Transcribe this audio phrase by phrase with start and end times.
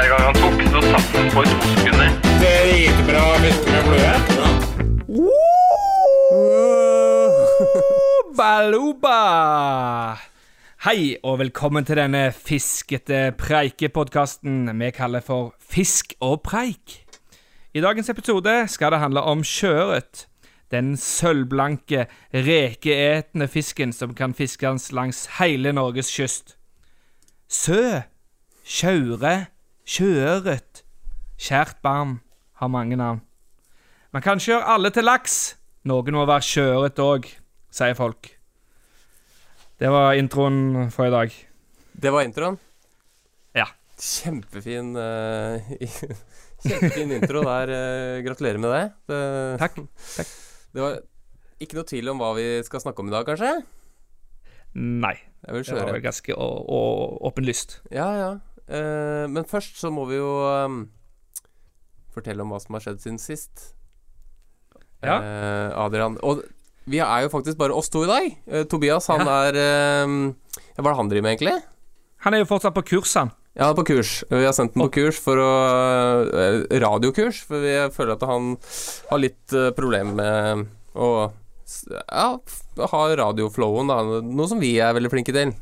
[0.00, 2.08] Fjerde gang han tok, så satt han på i to sekunder.
[8.38, 9.18] Baluba!
[10.86, 17.04] Hei, og velkommen til denne fiskete preikepodkasten vi kaller for Fisk og preik.
[17.76, 20.26] I dagens episode skal det handle om sjøørret.
[20.72, 26.56] Den sølvblanke, rekeetende fisken som kan fiskes langs hele Norges kyst.
[27.52, 28.00] Sø,
[28.64, 29.50] sjaure,
[29.90, 30.84] sjøørret,
[31.40, 32.20] skjært barm
[32.60, 33.22] har mange navn.
[34.14, 35.38] Man kan ikke gjøre alle til laks.
[35.90, 37.26] Noen må være sjøørret òg,
[37.74, 38.30] sier folk.
[39.80, 41.34] Det var introen for i dag.
[42.00, 42.58] Det var introen.
[43.56, 43.66] Ja.
[44.00, 45.72] Kjempefin uh,
[46.66, 47.72] Kjempefin intro der.
[47.72, 48.84] Uh, gratulerer med det.
[49.10, 49.22] det.
[49.62, 49.80] Takk.
[50.18, 50.34] Takk.
[50.70, 51.00] Det var
[51.60, 53.54] ikke noe tvil om hva vi skal snakke om i dag, kanskje?
[54.76, 55.16] Nei.
[55.40, 57.80] Det var vel ganske åpen lyst.
[57.90, 58.30] Ja, ja.
[58.70, 60.84] Eh, men først så må vi jo um,
[62.14, 63.72] fortelle om hva som har skjedd siden sist.
[65.02, 65.18] Ja.
[65.18, 66.18] Uh, Adrian.
[66.26, 66.44] Og
[66.90, 68.30] vi er jo faktisk bare oss to i dag.
[68.46, 70.14] Uh, Tobias, han er eh,
[70.76, 71.58] Hva er det han driver med, egentlig?
[72.24, 73.32] Han er jo fortsatt på kurs, han.
[73.58, 74.20] Ja, på kurs.
[74.30, 75.50] Vi har sendt den på kurs for å
[76.70, 78.52] Radiokurs, for vi føler at han
[79.10, 81.10] har litt uh, problemer med å
[82.10, 82.30] ja,
[82.90, 84.20] ha radioflowen, da.
[84.26, 85.52] Noe som vi er veldig flinke til.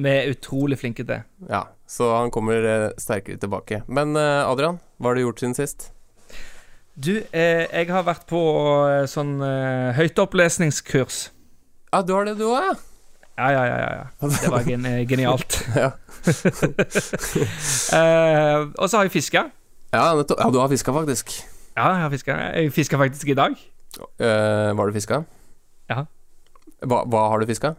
[0.00, 1.24] Vi er utrolig flinke til.
[1.50, 3.82] Ja, så han kommer eh, sterkere tilbake.
[3.92, 5.90] Men eh, Adrian, hva har du gjort siden sist?
[6.92, 8.40] Du, eh, jeg har vært på
[8.88, 11.26] eh, sånn eh, høytopplesningskurs.
[11.92, 12.74] Ja, du har det, du òg, ja?
[13.32, 13.76] Ja, ja, ja.
[13.96, 14.28] ja.
[14.28, 15.60] Det var gen genialt.
[15.82, 15.90] Ja.
[17.98, 19.46] eh, og så har jeg fiska.
[19.92, 21.32] Ja, ja du har fiska, faktisk.
[21.76, 22.36] Ja, jeg har fiska.
[22.56, 23.56] Jeg fiska faktisk i dag.
[24.20, 25.22] Uh, var du fiska?
[25.90, 26.04] Ja.
[26.80, 27.74] Hva, hva har du fiska?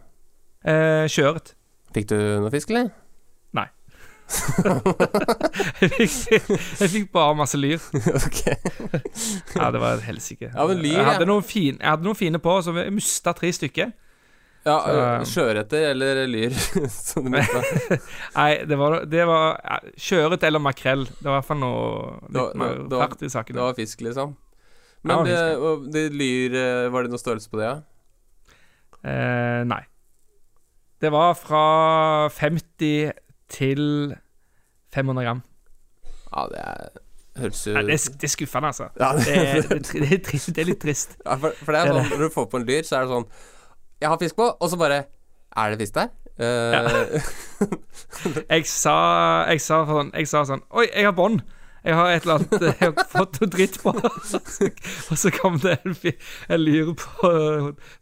[0.64, 1.54] Eh, Sjøørret.
[1.94, 2.90] Fikk du noe fisk, eller?
[3.54, 3.68] Nei.
[5.84, 6.38] jeg, fikk,
[6.80, 7.82] jeg fikk bare masse lyr.
[8.18, 8.40] ok.
[9.54, 10.48] Ja, det var et helsike.
[10.50, 13.34] Ja, men lyr, jeg, hadde noen fin, jeg hadde noen fine på, så jeg mista
[13.36, 13.92] tre stykker.
[14.64, 16.54] Ja, uh, Sjøørreter eller lyr,
[16.88, 17.98] som du mente.
[18.32, 19.58] Nei, det var, det var
[20.00, 21.04] sjøørret eller makrell.
[21.04, 21.82] Det var i hvert fall noe
[22.30, 24.36] Det var- litt mer det var- fart i Det var fisk, liksom.
[25.04, 27.74] Men det det, det lyr eh, Var det noe størrelse på det, ja?
[29.04, 29.82] Eh, nei.
[31.00, 31.64] Det var fra
[32.28, 33.12] 50
[33.52, 34.14] til
[34.94, 35.42] 500 gram.
[36.34, 37.00] Ja, det er
[37.34, 38.84] Høres jo ja, det, er, det er skuffende, altså.
[39.00, 41.16] ja, Det er, det, er, det, er, trist, det er litt trist.
[41.26, 43.10] ja, for, for det er sånn når du får på en lyr, så er det
[43.10, 43.26] sånn
[44.04, 45.00] Jeg har fisk på, og så bare
[45.58, 46.12] Er det fisk der?
[46.38, 47.18] Eh,
[48.54, 48.94] Jeg sa,
[49.50, 51.42] jeg sa sånn Jeg sa sånn Oi, jeg har bånd.
[51.84, 53.92] Jeg har et eller annet Jeg har fått noe dritt på.
[55.10, 55.98] Og så kom det en,
[56.48, 57.34] en lyr på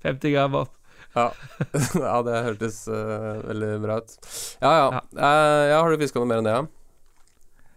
[0.05, 0.77] 50 gram opp.
[1.15, 1.27] Ja.
[2.07, 4.15] ja, det hørtes uh, veldig bra ut.
[4.63, 4.87] Ja, ja.
[4.97, 5.03] Ja.
[5.17, 6.63] Uh, ja har du fiska noe mer enn det, ja?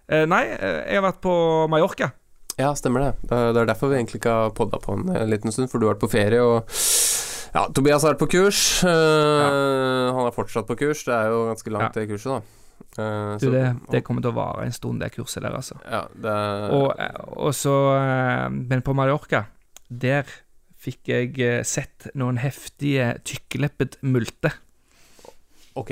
[0.06, 1.34] Uh, nei, jeg har vært på
[1.72, 2.12] Mallorca.
[2.56, 3.12] Ja, stemmer det.
[3.28, 5.80] Det er- er derfor vi egentlig ikke har podda på en, en liten stund, for
[5.82, 6.70] du har vært på ferie, og
[7.56, 8.60] ja, Tobias har vært på kurs.
[8.86, 11.04] Han er fortsatt på kurs.
[11.08, 12.62] Det er jo ganske langt, det kurset, da.
[12.96, 15.76] Uh, Du, så- det, det kommer til å vare en stund, det kurset der, altså.
[15.84, 16.38] Ja, det
[16.76, 16.96] Og,
[17.36, 17.76] og så
[18.52, 19.46] Men på Mallorca,
[19.90, 20.24] der
[20.86, 24.54] fikk jeg eh, sett noen heftige tykkeleppet multe.
[25.76, 25.92] Ok.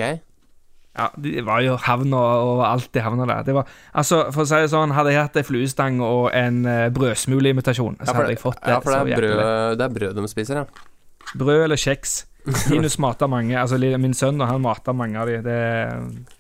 [0.94, 3.42] Ja, Det var jo havna overalt i havna der.
[3.48, 6.59] Det var, altså, For å si det sånn, hadde jeg hatt ei fluestang og en
[6.70, 8.76] uh, brødsmuleimitasjon, så Ja, hadde jeg fått det.
[8.76, 10.86] ja, for det er, brød, det er brød de spiser, ja.
[11.34, 12.14] Brød eller kjeks.
[12.70, 13.56] Linus mata mange.
[13.58, 15.40] Altså Min sønn og han mata mange av de.
[15.42, 15.58] Det,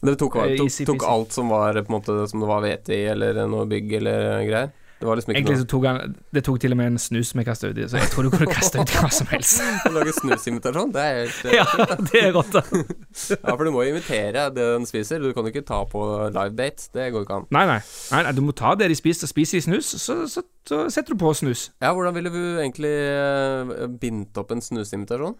[0.03, 2.93] Det tok, Eh, tok, tok alt som var på en måte Som det var hvete
[2.93, 4.73] i, eller noe bygg eller greier.
[5.03, 6.99] Det var liksom ikke egentlig noe så tok han Det tok til og med en
[7.01, 9.59] snus som jeg kasta uti, så jeg tror du kunne kaste ut hva som helst.
[9.89, 12.55] Å lage snusimitasjon, det er helt eh, ja, det er rått.
[13.33, 15.19] Ja, for du må jo invitere det den spiser.
[15.19, 16.87] Du kan jo ikke ta på live date.
[16.95, 17.49] Det går ikke an.
[17.51, 19.27] Nei, nei, nei, nei, du må ta det de spiser.
[19.27, 21.67] Spiser de snus, så, så, så setter du på snus.
[21.83, 25.35] Ja, hvordan ville du egentlig eh, bindt opp en snusimitasjon?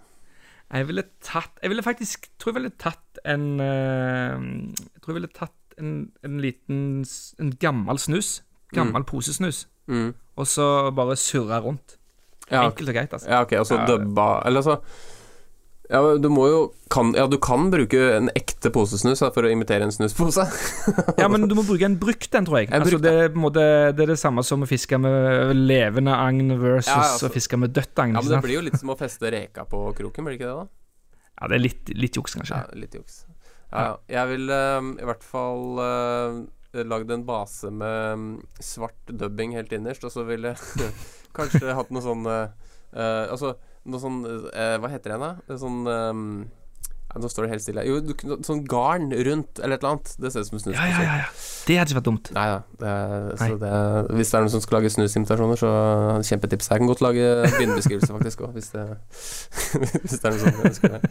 [0.74, 4.38] Jeg ville tatt Jeg ville faktisk Tror jeg ville tatt en uh,
[4.74, 5.94] Jeg tror jeg ville tatt en,
[6.26, 6.82] en liten
[7.42, 8.42] En gammel snus.
[8.76, 9.66] Gammel posesnus.
[9.88, 10.14] Mm.
[10.38, 11.98] Og så bare surre rundt.
[12.52, 12.66] Ja.
[12.68, 13.30] Enkelt og greit, altså.
[13.32, 13.86] ja, ok, og så Ja.
[13.88, 14.80] dubba Eller så
[15.90, 19.52] Ja, du må jo kan, Ja, du kan bruke en ekte posesnus da, for å
[19.52, 20.44] imitere en snuspose.
[21.22, 22.70] Ja, men du må bruke en brukt en, tror jeg.
[22.72, 23.64] En Altså, det, er på måte,
[23.96, 27.28] det er det samme som å fiske med levende agn versus Ja, altså.
[27.28, 28.16] å fiske med dødt agn.
[28.16, 30.52] Ja, men det blir jo litt som å feste reka på kroken, blir det ikke
[30.52, 30.68] det, da?
[31.42, 32.60] Ja, det er litt, litt juks, kanskje.
[32.64, 33.24] Ja, litt juks.
[33.74, 33.94] Ja, ja.
[34.20, 36.44] Jeg vil uh, i hvert fall uh,
[36.74, 38.34] lagd en base med mm,
[38.64, 40.56] svart dubbing helt innerst, og så ville
[41.38, 45.58] kanskje hatt noe sånn eh, eh, Altså noe sånn uh, Hva heter det igjen, da?
[45.60, 46.28] Sånn um,
[47.14, 47.84] ja, Nå står det helt stille.
[47.86, 48.14] Jo, du,
[48.46, 50.14] sånn garn rundt, eller et eller annet.
[50.18, 50.78] Det ser ut som snus.
[50.78, 51.28] Ja, ja, ja, ja.
[51.68, 52.32] Det hadde ikke vært dumt.
[52.34, 52.62] Nei da.
[54.10, 55.74] Hvis det er noen som skal lage snusimitasjoner, så
[56.26, 56.72] kjempetips.
[56.72, 57.28] Jeg kan godt lage
[57.60, 58.72] bindebeskrivelse, faktisk òg, hvis,
[60.02, 61.04] hvis det er noe som ønsker det.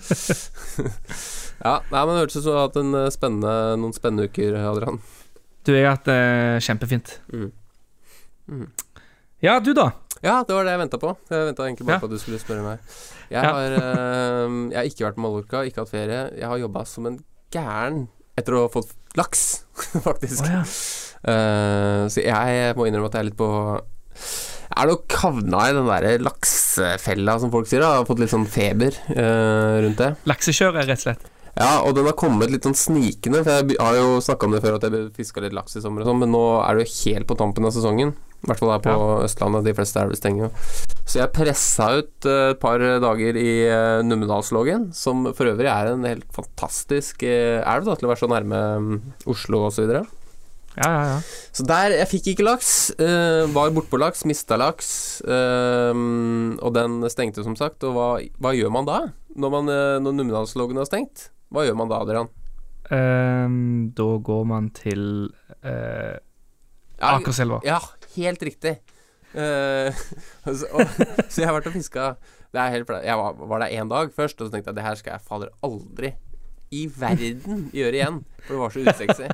[1.69, 4.27] ja, nei, men det hørtes ut som du har hatt en eh, spennende, noen spennende
[4.33, 4.99] uker, Adrian.
[5.63, 7.17] Du, jeg har hatt det kjempefint.
[7.33, 7.51] Mm.
[8.51, 8.65] Mm.
[9.43, 9.91] Ja, du, da?
[10.23, 11.13] Ja, det var det jeg venta på.
[11.31, 12.03] Jeg venta egentlig bare Ja.
[12.03, 12.79] på at du skulle spørre meg.
[13.33, 16.21] Jeg har, uh, jeg har ikke vært på Mallorca, ikke hatt ferie.
[16.39, 17.17] Jeg har jobba som en
[17.55, 18.05] gæren
[18.39, 19.43] etter å ha fått laks,
[20.09, 20.47] faktisk.
[20.47, 20.63] Oh, ja.
[21.27, 23.49] uh, så jeg må innrømme at jeg er litt på
[24.73, 27.83] Jeg er nok havna i den der laksefella, som folk sier.
[27.83, 27.91] Da.
[27.97, 30.13] Jeg har fått litt sånn feber uh, rundt det.
[30.31, 31.29] Laksekjøret, rett og slett.
[31.53, 33.43] Ja, og den har kommet litt sånn snikende.
[33.45, 36.05] For jeg har jo snakka om det før, at jeg fiska litt laks i sommer
[36.05, 38.15] og sånn, men nå er det jo helt på tampen av sesongen.
[38.43, 39.69] I hvert fall her på Østlandet.
[39.69, 40.51] De fleste elver stenger jo.
[41.05, 45.93] Så jeg pressa ut eh, et par dager i uh, Numedalslågen, som for øvrig er
[45.93, 48.99] en helt fantastisk eh, elv da, til å være så nærme mm,
[49.31, 49.85] Oslo osv.
[49.85, 50.03] videre
[50.79, 51.17] Ja, ja, ja.
[51.53, 52.73] så der, jeg fikk ikke laks.
[52.99, 55.21] Uh, var bortpå laks, mista laks.
[55.23, 56.03] eh,
[56.59, 57.85] og den stengte, som sagt.
[57.87, 58.09] Og hva,
[58.43, 59.03] hva gjør man da?
[59.37, 61.29] Når, man, eh, når Numedalslågen er stengt?
[61.53, 62.31] Hva gjør man da, Adrian?
[62.93, 65.05] Um, da går man til
[65.63, 66.17] uh,
[66.99, 67.61] Ja, Akerselva.
[67.67, 67.79] Ja,
[68.17, 68.79] helt riktig.
[69.33, 69.93] Uh,
[70.45, 70.91] så, og,
[71.29, 72.09] så jeg har vært og fiska
[72.53, 73.07] Det helt flaut.
[73.07, 75.27] Jeg var, var der én dag først, og så tenkte jeg det her skal jeg
[75.29, 76.13] fader aldri
[76.73, 78.19] i verden gjøre igjen.
[78.47, 79.27] For det var så usexy.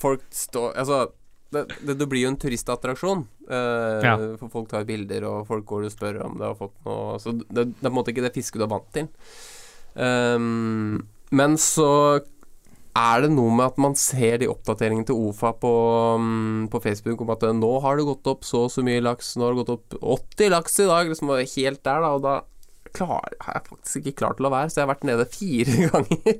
[0.00, 1.00] Folk står Altså,
[1.52, 3.26] det, det, det blir jo en turistattraksjon.
[3.48, 4.14] eh, Ja.
[4.40, 7.36] For folk tar bilder, og folk går og spør om det har fått noe Så
[7.36, 9.08] det, det er på en måte ikke det fisket du er vant til.
[9.96, 11.90] Um, men så
[12.96, 15.72] er det noe med at man ser de oppdateringene til OFA på,
[16.22, 19.34] mm, på Facebook om at nå har det gått opp så og så mye laks,
[19.36, 22.36] nå har det gått opp 80 laks i dag, liksom helt der, da, og da
[22.96, 25.74] klar, har jeg faktisk ikke klart å la være, så jeg har vært nede fire
[25.92, 26.36] ganger.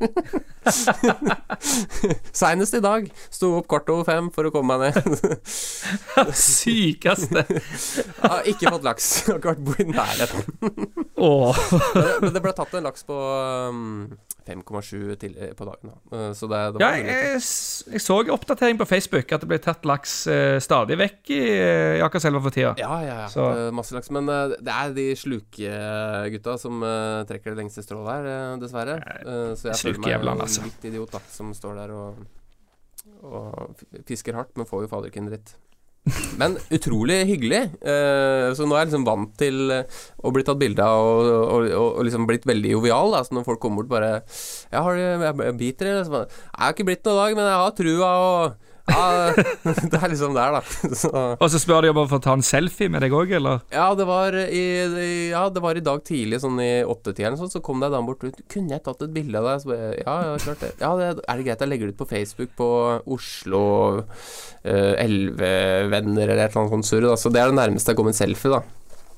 [2.40, 3.10] Seinest i dag.
[3.34, 5.06] Sto opp kvart over fem for å komme meg ned.
[6.46, 7.44] Sykeste!
[8.22, 9.10] Har ikke fått laks.
[9.28, 10.42] Har ikke vært bo i nærheten.
[12.24, 14.16] Men det ble tatt en laks på um,
[14.46, 15.90] 5,7 til eh, på dagen.
[15.90, 16.16] Da.
[16.16, 17.40] Eh, Så det, det Ja, jeg,
[17.92, 21.40] jeg så en oppdatering på Facebook at det ble tatt laks eh, stadig vekk i,
[21.58, 22.74] eh, Akerselva for tida.
[22.78, 23.28] Ja, ja, ja.
[23.32, 24.10] Så- Eh, Masse laks.
[24.14, 28.98] Men eh, det er de slukegutta som eh, trekker det lengste strået eh, dessverre.
[29.56, 30.64] Så jeg føler meg meg altså.
[30.66, 32.26] litt idiot, da, som står der og,
[33.26, 35.54] og fisker hardt, men får jo fader ikke en dritt.
[36.38, 37.62] Men utrolig hyggelig.
[37.82, 41.30] Eh, så nå er jeg liksom vant til eh, å bli tatt bilde av og,
[41.32, 43.16] og, og, liksom blitt veldig jovial.
[43.16, 43.24] Da.
[43.34, 44.12] Når folk kommer bort bare
[44.70, 46.04] Ja, har jeg, jeg biter?
[46.06, 49.32] Så bare, Jeg har ikke blitt noe i dag, men jeg har trua og ja,
[49.90, 50.60] Det er liksom der, da.
[51.02, 53.64] Så Og så spør de om å få ta en selfie med deg òg, eller?
[53.74, 54.62] ja, det var i,
[55.32, 57.96] ja, det var i dag tidlig, sånn i åttetida eller sånn, så kom det en
[57.98, 58.38] dame bort ut.
[58.46, 60.72] 'Kunne jeg tatt et bilde av deg?' Så ja, ja, klart det.
[60.80, 62.70] Ja, det, er det greit jeg legger det ut på Facebook på
[63.16, 63.64] Oslo
[64.64, 67.06] eh, Elvevenner eller et eller annet sånt surr?
[67.10, 67.16] da.
[67.18, 68.62] Så det er det nærmeste jeg kom en selfie, da.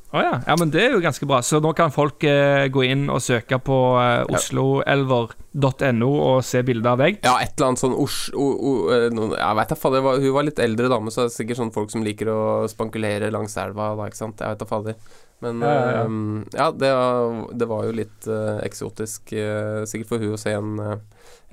[0.09, 0.31] Å ja.
[0.47, 1.43] ja, men det er jo ganske bra.
[1.45, 6.95] Så nå kan folk eh, gå inn og søke på eh, osloelver.no og se bilder
[6.95, 7.19] av deg.
[7.27, 10.09] Ja, et eller annet sånn Oslo o, o, eh, noen- Jeg veit da fader.
[10.23, 12.41] Hun var litt eldre dame, så det er sikkert sånn folk som liker å
[12.73, 14.41] spankulere langs elva, da, ikke sant.
[14.41, 14.97] Jeg vet da fader.
[15.45, 16.05] Men Ja, ja, ja.
[16.05, 20.41] eh, ja, det, var- det var jo litt uh, eksotisk, uh, sikkert for hun å
[20.41, 20.97] se en, uh,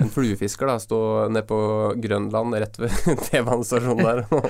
[0.02, 1.00] en fluefisker da, stå
[1.30, 1.60] nede på
[2.02, 2.96] Grønland rett ved
[3.28, 4.50] T-banestasjonen der og,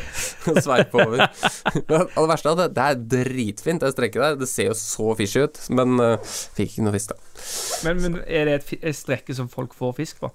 [0.53, 1.25] og sveipe over.
[1.89, 4.39] Men, og det verste er at det, det er dritfint, det strekket der.
[4.39, 7.45] Det ser jo så fishy ut, men fikk ikke noe fisk, da.
[7.85, 10.31] Men, men er det et, et strekke som folk får fisk på?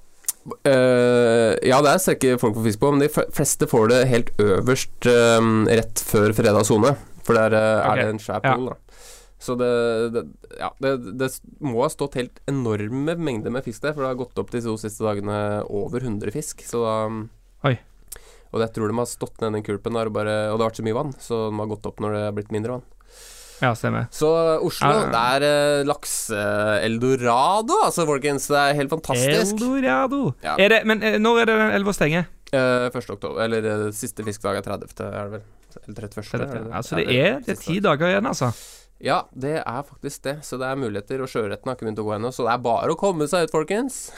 [0.64, 4.30] Uh, ja, det er strekke folk får fisk på, men de fleste får det helt
[4.40, 6.94] øverst eh, rett før fredag sone.
[7.26, 7.90] For der uh, okay.
[7.90, 8.54] er det en svær ja.
[8.70, 8.78] da.
[9.40, 9.70] Så det,
[10.14, 10.24] det
[10.60, 11.30] Ja, det, det
[11.64, 14.60] må ha stått helt enorme mengder med fisk der, for det har gått opp de
[14.64, 16.96] to siste dagene over 100 fisk, så da
[17.70, 17.76] Oi.
[18.50, 20.70] Og jeg tror de har stått ned den kulpen der og bare Og det har
[20.72, 22.88] vært så mye vann, så de har gått opp når det har blitt mindre vann.
[23.60, 24.06] Ja, stemmer.
[24.10, 24.28] Så
[24.64, 25.08] Oslo, Ja, ja.
[25.12, 28.46] det er eh, lakse-eldorado, altså, folkens.
[28.48, 29.52] Det er helt fantastisk.
[29.60, 30.32] Eldorado.
[30.44, 30.54] Ja.
[30.56, 32.28] Er det, men eh, når er det den elva stenger?
[32.56, 33.10] Eh, 1.
[33.14, 35.44] oktober, eller eh, siste fiskedag er 30., er det vel?
[35.84, 36.32] Eller 31.
[36.32, 36.72] er det det?
[36.80, 38.48] Altså, det er, det er ti dager igjen, altså.
[39.00, 40.34] Ja, det er faktisk det.
[40.44, 42.30] Så det er muligheter, og sjøørreten har ikke begynt å gå ennå.
[42.36, 44.10] Så det er bare å komme seg ut, folkens.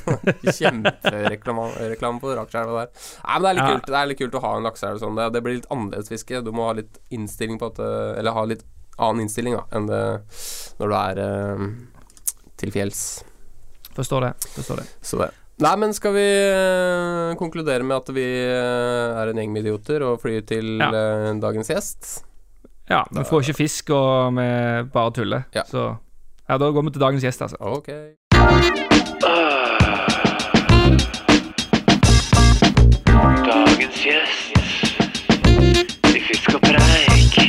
[0.58, 2.90] Kjempereklame reklame på Rakskjelva der.
[3.24, 3.74] Nei, men det er litt Ja.
[3.76, 5.14] kult Det er litt kult å ha en lakseelv sånn.
[5.20, 6.42] Det, det blir litt annerledes fiske.
[6.44, 7.78] Du må ha litt innstilling på at
[8.18, 8.64] Eller ha litt
[8.98, 10.02] annen innstilling da enn det
[10.78, 11.64] når du er eh,
[12.60, 13.00] til fjells.
[13.94, 14.32] Forstår det.
[14.54, 14.86] Forstår det.
[15.02, 15.30] Så det.
[15.62, 20.02] Nei, men skal vi øh, konkludere med at vi øh, er en gjeng med idioter
[20.02, 20.90] og flyr til Ja.
[20.90, 22.24] øh, dagens gjest?
[22.90, 24.44] Ja, vi får ikke fisk, og vi
[24.92, 25.42] bare tuller.
[25.54, 25.62] Ja.
[25.64, 25.96] Så
[26.48, 27.56] ja, da går vi til dagens gjest, altså.
[27.60, 27.88] Ok.
[33.48, 34.56] Dagens gjest
[36.12, 37.40] i Fisk og preik.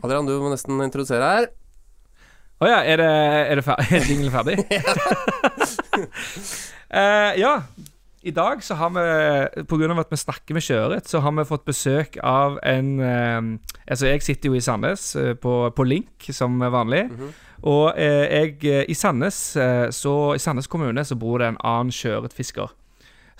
[0.00, 1.50] Adrian, du må nesten introdusere her.
[2.60, 3.10] Å ja, er det,
[3.44, 3.92] er det, ferdig?
[3.92, 4.56] er jinglen ferdig?
[6.96, 7.54] uh, ja.
[8.22, 9.02] I dag så har vi,
[9.94, 13.38] av at vi snakker med sjøørret, så har vi fått besøk av en eh,
[13.90, 17.06] Altså, jeg sitter jo i Sandnes eh, på, på Link, som vanlig.
[17.64, 21.58] Og eh, jeg eh, I Sandnes eh, så, I Sandnes kommune så bor det en
[21.64, 22.70] annen sjøørretfisker.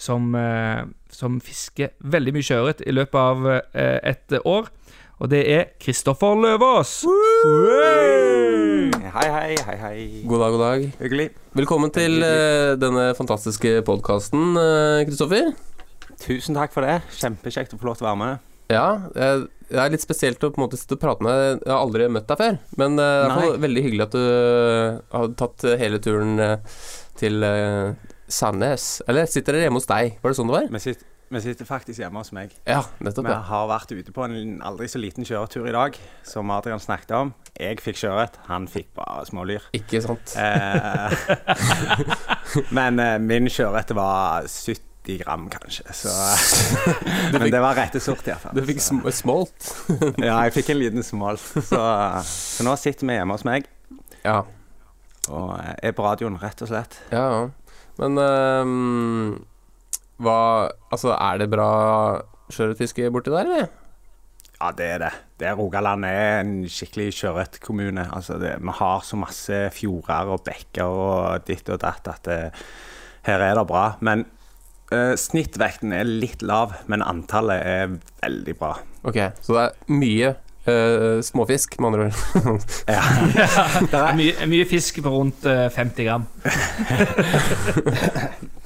[0.00, 0.82] Som, eh,
[1.12, 4.72] som fisker veldig mye sjøørret i løpet av et år.
[5.20, 6.92] Og det er Kristoffer Løvaas.
[9.10, 9.96] Hei, hei, hei, hei.
[10.28, 10.84] God dag, god dag.
[11.02, 11.26] Hyggelig.
[11.58, 14.54] Velkommen til uh, denne fantastiske podkasten,
[15.08, 15.50] Kristoffer.
[16.20, 17.00] Tusen takk for det.
[17.18, 18.46] Kjempekjekt å få lov til å være med.
[18.70, 18.86] ja,
[19.16, 21.60] eh, det er litt spesielt å på en måte sitte og prate med deg.
[21.66, 23.62] Jeg har aldri møtt deg før, men eh, det er fall Nei.
[23.64, 26.76] veldig hyggelig at du eh, har tatt eh, hele turen eh,
[27.20, 28.88] til eh, Sandnes.
[29.10, 30.16] Eller sitter dere hjemme hos deg?
[30.20, 30.68] Var det sånn det var?
[30.76, 32.50] Vi sitter, vi sitter faktisk hjemme hos meg.
[32.66, 33.28] Ja, nettopp.
[33.28, 35.94] Vi har vært ute på en aldri så liten kjøretur i dag,
[36.26, 37.30] som Adrian snakket om.
[37.54, 39.68] Jeg fikk kjøret, han fikk bare smålyr.
[39.78, 40.34] Ikke sant?
[40.34, 41.14] Eh,
[42.76, 45.87] men eh, min kjørete var 70 gram, kanskje.
[45.94, 46.14] Så,
[47.37, 48.56] men det var rette sort, iallfall.
[48.58, 49.70] Du fikk sm smolt.
[50.26, 51.46] Ja, jeg fikk en liten smolt.
[51.70, 51.84] Så,
[52.26, 53.70] så nå sitter vi hjemme hos meg
[54.26, 54.40] Ja.
[55.30, 56.99] og er på radioen, rett og slett.
[57.14, 57.46] Ja, ja.
[58.00, 59.25] Men ehm,
[60.20, 61.68] hva Altså, er det bra
[62.50, 63.66] sjøørretfiske borti der, eller?
[64.60, 65.12] Ja, det er det.
[65.40, 68.02] det er Rogaland er en skikkelig sjøørretkommune.
[68.12, 72.52] Altså det- vi har så masse fjorder og bekker og ditt og datt at det,
[73.22, 73.94] her er det bra.
[74.00, 74.26] Men
[74.92, 77.88] uh, snittvekten er litt lav, men antallet er
[78.20, 78.74] veldig bra.
[79.04, 80.34] Ok, så det er mye
[80.68, 82.60] uh, småfisk, med andre ord.
[82.90, 83.00] Ja.
[83.92, 86.26] Det er mye, mye fisk på rundt uh, 50 gram.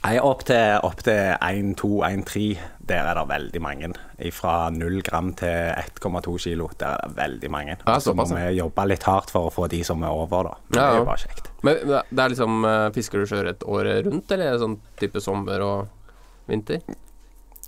[0.00, 2.44] Nei, opp til, opp til 1, 2, 1, 3,
[2.88, 3.90] der er det veldig mange.
[4.32, 7.76] Fra 0 gram til 1,2 kilo, der er det veldig mange.
[7.84, 10.56] Ja, så må vi jobbe litt hardt for å få de som er over, da.
[10.70, 11.52] Men Ja, Det er jo bare kjekt.
[11.62, 15.20] Men det er liksom eh, Fisker du sjøørret året rundt, eller er det sånn type
[15.20, 16.80] sommer og vinter?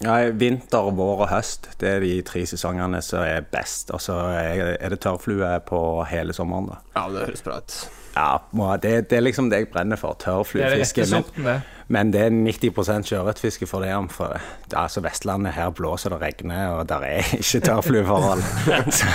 [0.02, 1.68] Ja, vinter, vår og høst.
[1.78, 3.92] Det er de tre sesongene som er best.
[3.94, 6.80] Og så er det tørrflue på hele sommeren, da.
[6.96, 7.76] Ja, det høres bra ut.
[8.16, 8.36] Ja,
[8.82, 10.16] det, det er liksom det jeg brenner for.
[10.16, 11.06] Er Tørrfluefiske.
[11.10, 11.60] Men, det.
[11.88, 13.94] men det er 90 sjøørretfiske for det.
[14.12, 14.36] For
[14.68, 18.42] det er altså Vestlandet, her blåser det regner, og der er ikke tørrflueforhold.
[18.98, 19.06] så,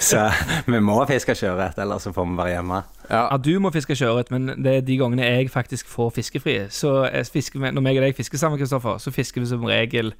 [0.00, 0.24] så
[0.66, 2.82] vi må fiske sjøørret, ellers så får vi være hjemme.
[3.10, 6.58] Ja, Ja, du må fiske sjøørret, men det er de gangene jeg faktisk får fiskefri.
[6.70, 9.64] Så jeg fisker med, når jeg og deg fisker sammen, Kristoffer, så fisker vi som
[9.64, 10.12] regel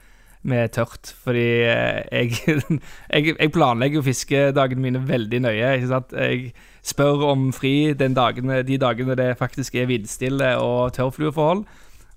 [0.42, 1.14] med tørt.
[1.24, 2.32] Fordi eh, jeg,
[3.14, 5.74] jeg, jeg planlegger jo fiskedagene mine veldig nøye.
[5.76, 6.12] Ikke sant?
[6.12, 11.64] Jeg spør om fri den dagene, de dagene det faktisk er vindstille og tørrflueforhold.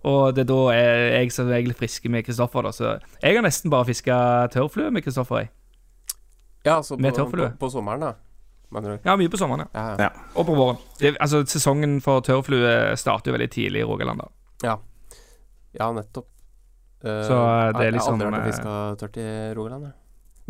[0.04, 2.68] Og det er da er jeg som regel frisker med Kristoffer.
[2.76, 5.48] Så jeg har nesten bare fiska tørrflue med Kristoffer.
[6.66, 8.14] ja så Med på, på, på sommeren, da.
[9.06, 9.80] Ja, mye på sommeren, ja.
[9.80, 10.04] Ja, ja.
[10.04, 10.10] Ja.
[10.36, 10.78] Og på våren.
[11.00, 14.20] Det, altså, sesongen for tørrflue starter jo veldig tidlig i Rogaland.
[14.20, 14.78] da.
[15.80, 16.28] ja nettopp.
[17.04, 19.18] Uh, Så, eh, det er jeg- liksom, Jeg har aldri vært og eh, fiska tørt
[19.18, 19.94] i Rogaland, jeg.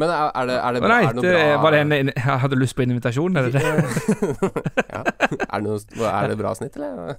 [0.02, 2.10] Men er, er det, er det, nei, er det noe bra var det en, en,
[2.16, 3.36] jeg hadde lyst på en invitasjon?
[3.38, 3.62] Er det det?
[4.94, 5.04] ja.
[5.04, 5.78] er, det noe,
[6.10, 7.14] er det bra snitt, eller?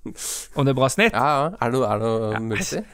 [0.56, 1.16] Om det er bra snitt?
[1.16, 1.48] Ja, ja.
[1.58, 2.84] Er det noe, er noe Ja, mulig?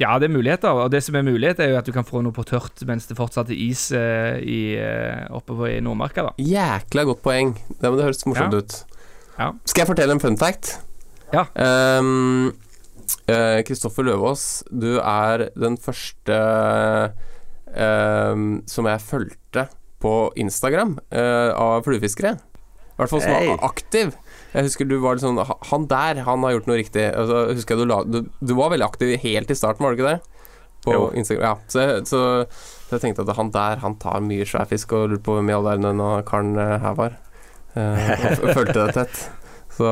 [0.00, 0.76] Ja, det er muligheter.
[0.84, 3.08] Og det som er mulighet, er jo at du kan få noe på tørt mens
[3.10, 6.28] det fortsatt er is uh, i, eh, oppe på, i Nordmarka.
[6.30, 6.32] da.
[6.40, 7.52] Jækla godt poeng.
[7.74, 8.62] Det, det høres morsomt Ja.
[8.62, 9.00] ut.
[9.40, 9.50] Ja.
[9.68, 10.78] Skal jeg fortelle en fun fact?
[11.34, 11.44] Ja.
[11.52, 12.52] Kristoffer um,
[13.66, 17.28] Kristoffer Løvaas, du er den første ehm,
[17.70, 19.68] som jeg fulgte
[20.00, 22.34] på Instagram eh, av fluefiskere.
[22.34, 24.10] I hvert fall som var aktiv.
[24.52, 25.38] Jeg husker du var litt sånn
[25.70, 27.04] Han der, han har gjort noe riktig.
[27.16, 30.00] Altså, husker jeg du, la, du, du var veldig aktiv helt i starten, var du
[30.00, 30.44] ikke det?
[30.84, 31.06] På Jo.
[31.16, 31.44] Instagram.
[31.44, 32.20] Ja, så, så,
[32.88, 35.52] så jeg tenkte at han der, han tar mye svær fisk, og lurte på hvem
[35.52, 37.16] i all verden denne karen eh, her var.
[37.76, 39.20] Eh, og fulgte det tett.
[39.76, 39.90] Så,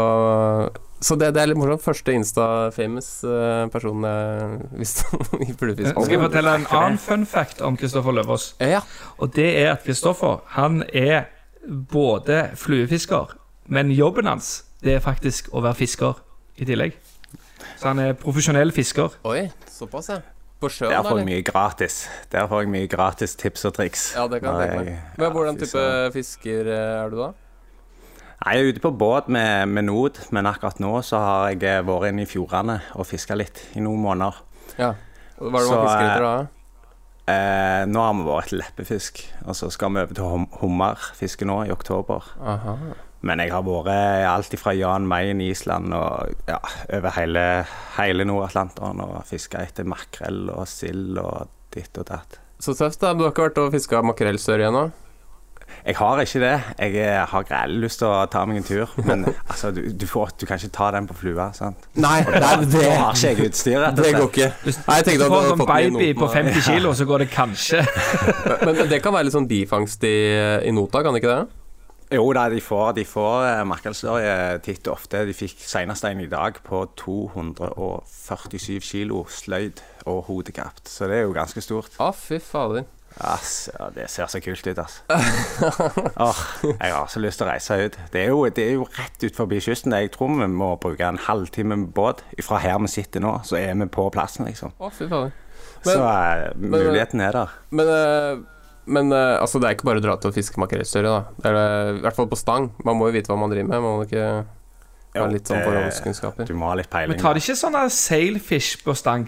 [1.00, 1.83] så det, det er litt morsomt.
[1.85, 5.93] Første Insta-famous eh, person jeg visste om i fluefisk.
[5.95, 8.52] Skal jeg fortelle en annen fun fact om Kristoffer Løvaas?
[8.62, 8.83] Ja.
[9.19, 11.28] Og det er at Kristoffer, han er
[11.69, 13.37] både fluefisker,
[13.69, 16.19] men jobben hans det er faktisk å være fisker
[16.59, 16.99] i tillegg.
[17.78, 19.19] Så han er profesjonell fisker.
[19.26, 20.21] Oi, såpass, ja.
[20.59, 21.97] På sjøen, Der får jeg mye gratis.
[22.33, 24.09] Der får jeg mye gratis tips og triks.
[24.17, 25.12] Ja, det kan jeg tenke meg.
[25.21, 25.85] Men hvordan type
[26.17, 27.28] fisker eh, er du da?
[28.38, 31.64] Nei, Jeg er ute på båt med, med Nod, men akkurat nå så har jeg
[31.66, 34.38] eh, vært inne i fjordene og fiska litt i noen måneder.
[34.78, 34.92] Ja.
[35.38, 36.37] Hva er det man fisker eh, etter da?
[37.28, 41.59] Eh, nå har vi vært leppefisk, og så skal vi over til hum hummerfiske nå
[41.66, 42.30] i oktober.
[42.38, 42.76] Aha.
[43.26, 43.90] Men jeg har vært
[44.30, 46.61] alt fra Jan Mayen i Island og ja,
[46.95, 47.45] over hele,
[47.97, 52.38] hele Nord-Atlanteren og fiska etter makrell og sild og ditt og datt.
[52.62, 53.12] Så tøft, da.
[53.18, 54.87] Du har ikke vært og fiska makrellstør igjen nå?
[55.87, 56.54] Jeg har ikke det.
[56.78, 60.06] Jeg eh, har greit lyst til å ta meg en tur, men altså, du, du,
[60.11, 61.87] får, du kan ikke ta den på flua, sant?
[61.99, 64.50] Nei, det har ikke jeg utstyr, rett og det går ikke.
[64.88, 67.85] Nei, jeg Du får en baby på og- 50 kilo, så går det kanskje.
[68.66, 70.16] Men det kan være litt sånn bifangst i,
[70.68, 71.47] i nota, kan det ikke det?
[72.08, 75.26] Jo da, de får, de får eh, titt og ofte.
[75.28, 81.26] De fikk senest en i dag på 247 kilo sløyd og hodekapt, så det er
[81.26, 81.99] jo ganske stort.
[82.00, 82.87] Å, fy fader.
[83.19, 85.00] Ass, ja, det ser så kult ut, ass.
[86.23, 86.41] Åh,
[86.79, 87.97] jeg har så lyst til å reise ut.
[88.12, 89.95] Det er jo, det er jo rett ut forbi kysten.
[89.97, 92.23] Jeg tror vi må bruke en halvtime med båt.
[92.47, 94.75] Fra her vi sitter nå, så er vi på plassen, liksom.
[94.79, 95.33] Å, fy faen.
[95.85, 97.57] Men- så uh, muligheten er der.
[97.71, 101.11] Men, uh, men uh, altså, det er ikke bare å dra til å fiske makrellstørje,
[101.11, 101.41] da.
[101.43, 102.71] Det er, det- I hvert fall på stang.
[102.87, 103.83] Man må jo vite hva man driver med.
[103.83, 104.29] Man må ikke
[105.19, 106.47] ha litt sånn forhåndskunnskaper.
[106.47, 107.17] Du må ha litt peiling.
[107.17, 109.27] Men tar de ikke sånne sailfish på stang?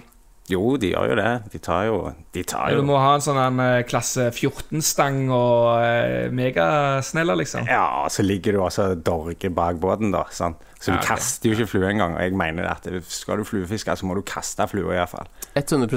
[0.51, 1.31] Jo, de gjør jo det.
[1.53, 1.99] De tar jo
[2.35, 7.69] De tar Du må ha en sånn en, eh, klasse 14-stang og eh, megasneller, liksom.
[7.71, 10.25] Ja, så ligger du også dorge bak båten, da.
[10.35, 10.59] Sant?
[10.81, 11.11] Så du Ja, okay.
[11.13, 12.17] kaster jo ikke flue engang.
[12.17, 15.29] Og jeg mener at skal du fluefiske, så må du kaste flua iallfall.
[15.55, 15.93] 100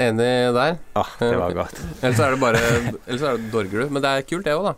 [0.00, 0.78] enig der.
[0.96, 1.82] Åh, det var godt.
[2.02, 2.62] Ellers er det bare
[3.06, 3.92] Ellers er det dorger du.
[3.92, 4.74] Men det er kult, det òg, da.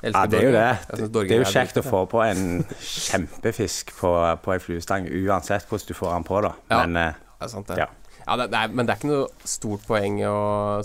[0.00, 0.68] Ja, det er jo det.
[0.96, 4.12] Det, det er jo kjekt å få på en kjempefisk på,
[4.42, 6.54] på ei fluestang, uansett hvordan du får den på, da.
[6.72, 6.78] Ja.
[6.86, 7.76] Men ja, Det er sant, det.
[7.82, 7.88] Ja.
[8.30, 10.34] Ja, det, det er, men det er ikke noe stort poeng å,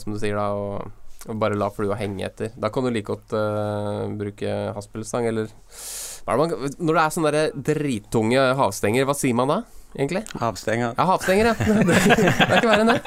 [0.01, 2.55] som du sier, da, å, å bare la flua henge etter.
[2.57, 5.51] Da kan du like godt uh, bruke haspelstang, eller
[6.25, 9.59] er man, Når det er sånne der drittunge havstenger, hva sier man da,
[9.93, 10.23] egentlig?
[10.41, 11.53] havstenger Ja, havstenger, ja.
[11.85, 11.99] Det,
[12.47, 12.99] er ikke verre enn det.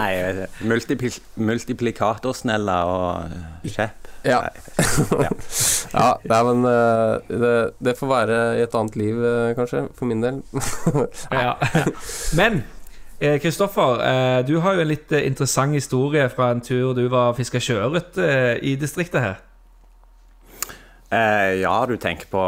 [0.00, 0.48] Nei, ikke.
[0.72, 1.20] Multipl
[1.52, 4.03] multiplikatorsneller og eh, kjepp.
[4.24, 4.42] Ja.
[5.24, 5.30] Ja.
[5.94, 7.52] Ja, nei, men eh, det,
[7.86, 10.40] det får være i et annet liv, eh, kanskje, for min del.
[11.30, 11.54] Ja.
[12.38, 12.62] Men
[13.20, 14.02] eh, Kristoffer,
[14.48, 18.18] du har jo en litt interessant historie fra en tur du var og fiska sjøørret
[18.66, 19.36] i distriktet her.
[21.14, 22.42] Eh, ja, du tenker, på,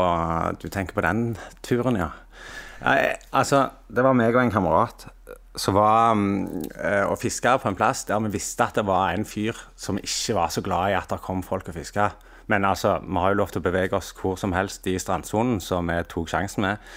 [0.63, 1.29] du tenker på den
[1.63, 2.11] turen, ja.
[3.31, 5.07] Altså, det var meg og en kamerat
[5.57, 9.15] som var mm, eh, og fiska på en plass der vi visste at det var
[9.15, 12.11] en fyr som ikke var så glad i at det kom folk og fiska.
[12.53, 15.59] Men altså, vi har jo lov til å bevege oss hvor som helst i strandsonen,
[15.61, 16.93] så vi tok sjansen med.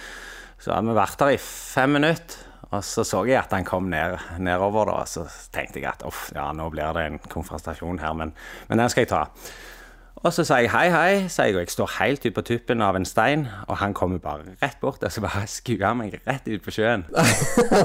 [0.60, 3.88] Så hadde vi vært der i fem minutter, og så så jeg at han kom
[3.90, 4.86] ned, nedover.
[4.92, 8.34] da, og Så tenkte jeg at uff, ja, nå blir det en konfrontasjon her, men,
[8.68, 9.24] men den skal jeg ta.
[10.20, 12.82] Og så sa jeg hei, hei, sa jeg, og jeg står helt ute på tuppen
[12.84, 16.18] av en stein, og han kommer bare rett bort, og så bare skuer han meg
[16.26, 17.06] rett ut på sjøen.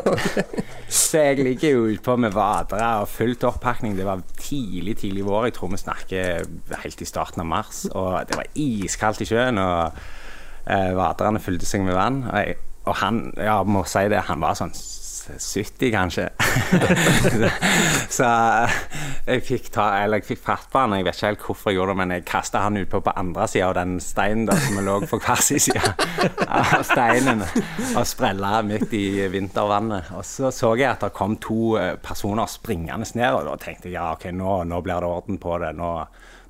[1.06, 3.96] så jeg ligger jo utpå med vadere og fullt oppakning.
[3.96, 6.44] Det var tidlig, tidlig vår, jeg tror vi snakker
[6.84, 9.96] helt i starten av mars, og det var iskaldt i sjøen, og
[10.68, 12.26] eh, vaderne fylte seg med vann.
[12.28, 14.76] Og, jeg, og han, ja, må si det, han var sånn
[15.34, 16.26] 70 kanskje.
[18.18, 18.28] så
[19.26, 21.96] jeg fikk, ta, jeg fikk fatt på han, jeg vet ikke helt hvorfor jeg gjorde
[21.96, 25.00] det, men jeg kasta han utpå på andre sida av den steinen der som lå
[25.10, 25.96] på hver sin side
[26.46, 27.44] av steinen,
[27.96, 30.14] og sprella midt i vintervannet.
[30.16, 33.90] Og så så jeg at det kom to eh, personer springende ned, og da tenkte
[33.90, 35.76] jeg ja, ok, nå, nå blir det orden på det.
[35.78, 35.92] nå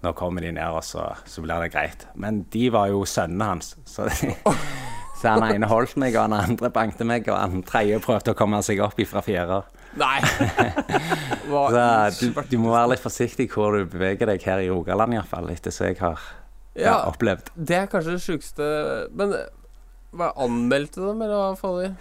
[0.05, 2.07] nå kommer de ned, og så, så blir det greit.
[2.13, 3.73] Men de var jo sønnene hans.
[3.89, 4.05] Så,
[5.15, 8.38] så han ene holdt meg, og han andre bankte meg, og han tredje prøvde å
[8.38, 9.63] komme seg opp ifra fjerde
[9.95, 10.19] Nei!
[11.45, 11.84] Så
[12.19, 15.71] du, du må være litt forsiktig hvor du beveger deg her i Rogaland, iallfall, etter
[15.71, 16.19] som jeg har
[16.75, 16.97] ja.
[17.08, 17.54] opplevd.
[17.56, 18.65] det er kanskje det sjukeste
[19.15, 19.38] Men
[20.15, 21.93] hva anmeldte dem, eller hva faller?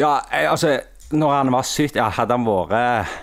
[0.00, 0.72] Ja, jeg, altså,
[1.12, 3.18] når han var syk ja, Hadde han vært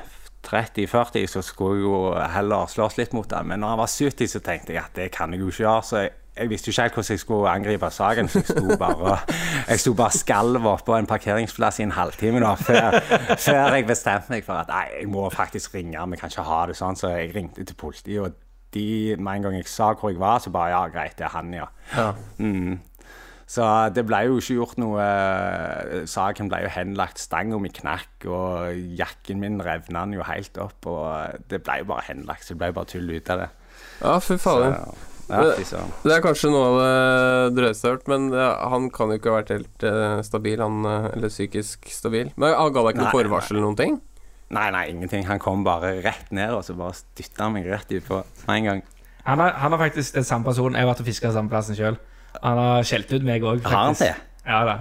[0.47, 1.97] 30-40, så skulle jeg jo
[2.31, 3.49] heller slåss litt mot han.
[3.49, 5.83] Men når han var 70, så tenkte jeg at det kan jeg jo ikke gjøre.
[5.83, 8.29] Så jeg, jeg visste jo ikke helt hvordan jeg skulle angripe saken.
[8.29, 9.19] Så jeg sto bare
[9.67, 12.99] Jeg sto bare skalv oppå en parkeringsplass i en halvtime da, før,
[13.37, 16.09] før jeg bestemte meg for at nei, jeg må faktisk ringe.
[16.11, 16.99] Vi kan ikke ha det sånn.
[16.99, 18.35] Så jeg ringte til politiet, og
[18.75, 21.33] de, med en gang jeg sa hvor jeg var, så bare ja, greit, det er
[21.33, 21.67] han, ja.
[21.95, 22.11] Ja.
[22.37, 22.77] Mm.
[23.47, 23.63] Så
[23.95, 27.21] det ble jo ikke gjort noe eh, Saken ble jo henlagt.
[27.23, 30.89] Stanga mi knakk, og jakken min revna den jo helt opp.
[30.91, 33.53] Og det ble jo bare henlagt, så det ble jo bare tull ut av det.
[34.01, 34.81] Ja, fy fader.
[35.27, 35.41] Ja.
[36.03, 39.17] Det er kanskje noe av det drøyeste jeg har hørt, men ja, han kan jo
[39.19, 42.29] ikke ha vært helt eh, stabil, han, eh, eller psykisk stabil.
[42.39, 43.97] Men han ga deg ikke noe forvarsel eller noen ting?
[44.55, 45.25] Nei, nei, ingenting.
[45.27, 48.69] Han kom bare rett ned, og så bare dytta han meg rett utpå med en
[48.71, 48.85] gang.
[49.27, 50.77] Han er, han er faktisk den samme personen.
[50.79, 51.99] Jeg har vært og fiska samme plassen sjøl.
[52.39, 54.05] Han har skjelt ut meg òg, Har faktisk.
[54.07, 54.15] det?
[54.47, 54.73] Ja da.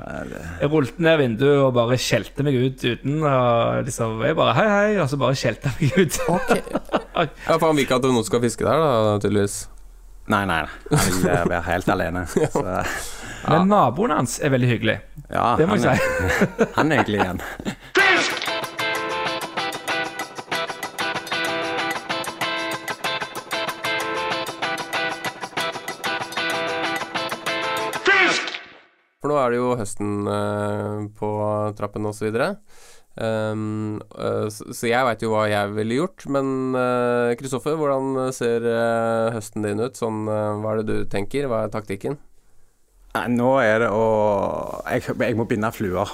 [0.60, 4.66] Jeg rullte ned vinduet og bare skjelte meg ut uten og liksom Jeg bare hei,
[4.70, 6.20] hei, og så bare skjelte jeg meg ut.
[7.16, 9.64] Ja, for han vil ikke at noen skal fiske der, da, tydeligvis.
[10.26, 10.62] Nei, nei.
[10.62, 10.98] nei.
[10.98, 12.24] Han vil eh, være helt alene.
[12.56, 12.64] Så,
[13.46, 14.96] Men naboen hans er veldig hyggelig.
[15.30, 16.10] ja, Det må han, jeg si.
[16.64, 17.42] er, han er hyggelig igjen.
[29.20, 31.30] For nå er det jo høsten eh, på
[31.78, 32.28] trappen osv.
[33.16, 36.76] Um, uh, så, så jeg veit jo hva jeg ville gjort, men
[37.40, 39.96] Kristoffer, hvordan ser uh, høsten din ut?
[39.98, 41.48] Sånn, eh, hva er det du tenker?
[41.50, 42.18] Hva er taktikken?
[43.16, 44.06] Nei, nå er det å
[44.92, 46.10] Jeg, jeg må binde fluer.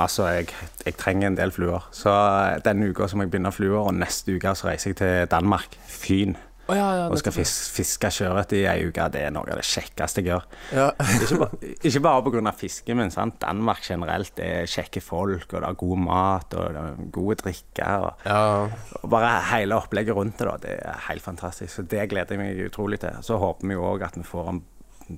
[0.00, 0.50] Altså, jeg,
[0.82, 1.86] jeg trenger en del fluer.
[1.94, 5.30] Så eh, denne uka må jeg binde fluer, og neste uke så reiser jeg til
[5.30, 9.04] Danmark, Fyn, Å ja, ja, og skal fis, fiske sjøørret i ei uke.
[9.12, 10.46] Det er noe av det kjekkeste jeg gjør.
[10.72, 10.86] ja.
[11.18, 11.48] Ikke, ba,
[11.84, 12.52] ikke bare pga.
[12.56, 13.36] fiske, men sant?
[13.42, 14.32] Danmark generelt.
[14.38, 18.06] Det er kjekke folk, og det er god mat, og det er gode drikker.
[18.08, 18.96] Og, ja.
[19.02, 20.56] og bare hele opplegget rundt det, da.
[20.64, 21.74] Det er helt fantastisk.
[21.76, 23.20] Så det gleder jeg meg utrolig til.
[23.26, 24.62] Så håper vi òg at vi får en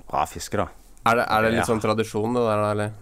[0.02, 0.66] bra fiske, da.
[1.06, 1.68] Er, det, er det litt Ja.
[1.70, 2.94] sånn tradisjon, det der, eller?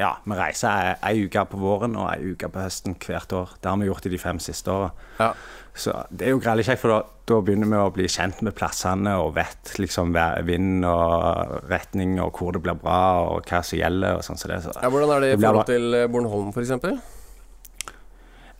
[0.00, 3.52] Ja, vi reiser ei, ei uke på våren og ei uke på høsten hvert år.
[3.62, 4.88] Det har vi gjort i de fem siste åra.
[5.20, 5.28] Ja.
[5.74, 6.98] Så det er jo greit kjekt, for da,
[7.30, 10.14] da begynner vi å bli kjent med plassene og vet liksom
[10.46, 14.50] vind og retning og hvor det blir bra og hva som gjelder og sånn som
[14.50, 14.60] det.
[14.66, 14.90] Så ja.
[14.90, 16.98] Hvordan er det i Det forhold til eh, Bornholm, for eksempel?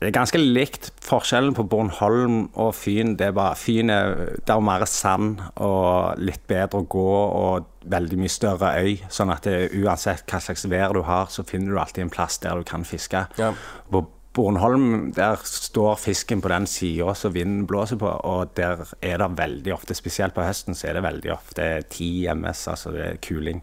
[0.01, 0.91] Det er ganske likt.
[1.05, 6.21] Forskjellen på Bornholm og Fyn det er bare Fyn er, det er mer sand og
[6.21, 8.99] litt bedre å gå og veldig mye større øy.
[9.13, 12.41] Sånn at det, uansett hva slags vær du har, så finner du alltid en plass
[12.43, 13.27] der du kan fiske.
[13.41, 13.55] Ja.
[13.93, 14.05] På
[14.35, 19.31] Bornholm der står fisken på den sida som vinden blåser på, og der er det
[19.39, 23.21] veldig ofte, spesielt på høsten, så er det veldig ofte 10 MS, altså det er
[23.23, 23.63] kuling.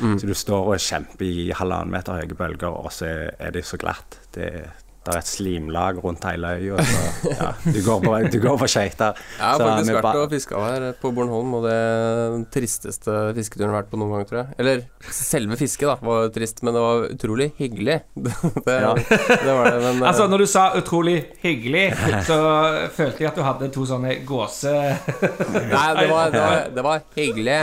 [0.00, 3.78] Så du står og kjemper i halvannen meter høye bølger, og så er det så
[3.78, 4.18] glatt.
[4.34, 4.50] Det,
[5.00, 6.82] det er et slimlag rundt hele øya.
[7.24, 9.16] Ja, du går på, du går på skøyter.
[9.38, 13.70] Jeg har faktisk vært og fiska her på Bornholm, og det er den tristeste fisketuren
[13.70, 14.58] jeg har vært på noen gang, tror jeg.
[14.60, 14.82] Eller
[15.16, 17.96] selve fisket, da, var trist, men det var utrolig hyggelig.
[18.66, 18.90] Det, Ja.
[18.94, 21.94] det var det, men eh, Altså, når du sa 'utrolig hyggelig',
[22.28, 22.36] så
[22.92, 24.74] følte jeg at du hadde to sånne gåse...
[25.74, 27.60] Nei, det var, det var, det var hyggelig.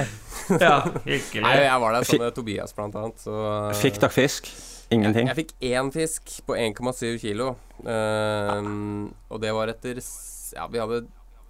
[0.58, 3.38] Ja, Nei, jeg var der sammen med Tobias, blant annet, så
[3.78, 4.50] Fikk dere fisk?
[4.94, 5.28] Ingenting?
[5.28, 7.54] Jeg fikk én fisk på 1,7 kilo.
[7.84, 10.00] Uh, og det var etter
[10.56, 11.06] Ja, vi hadde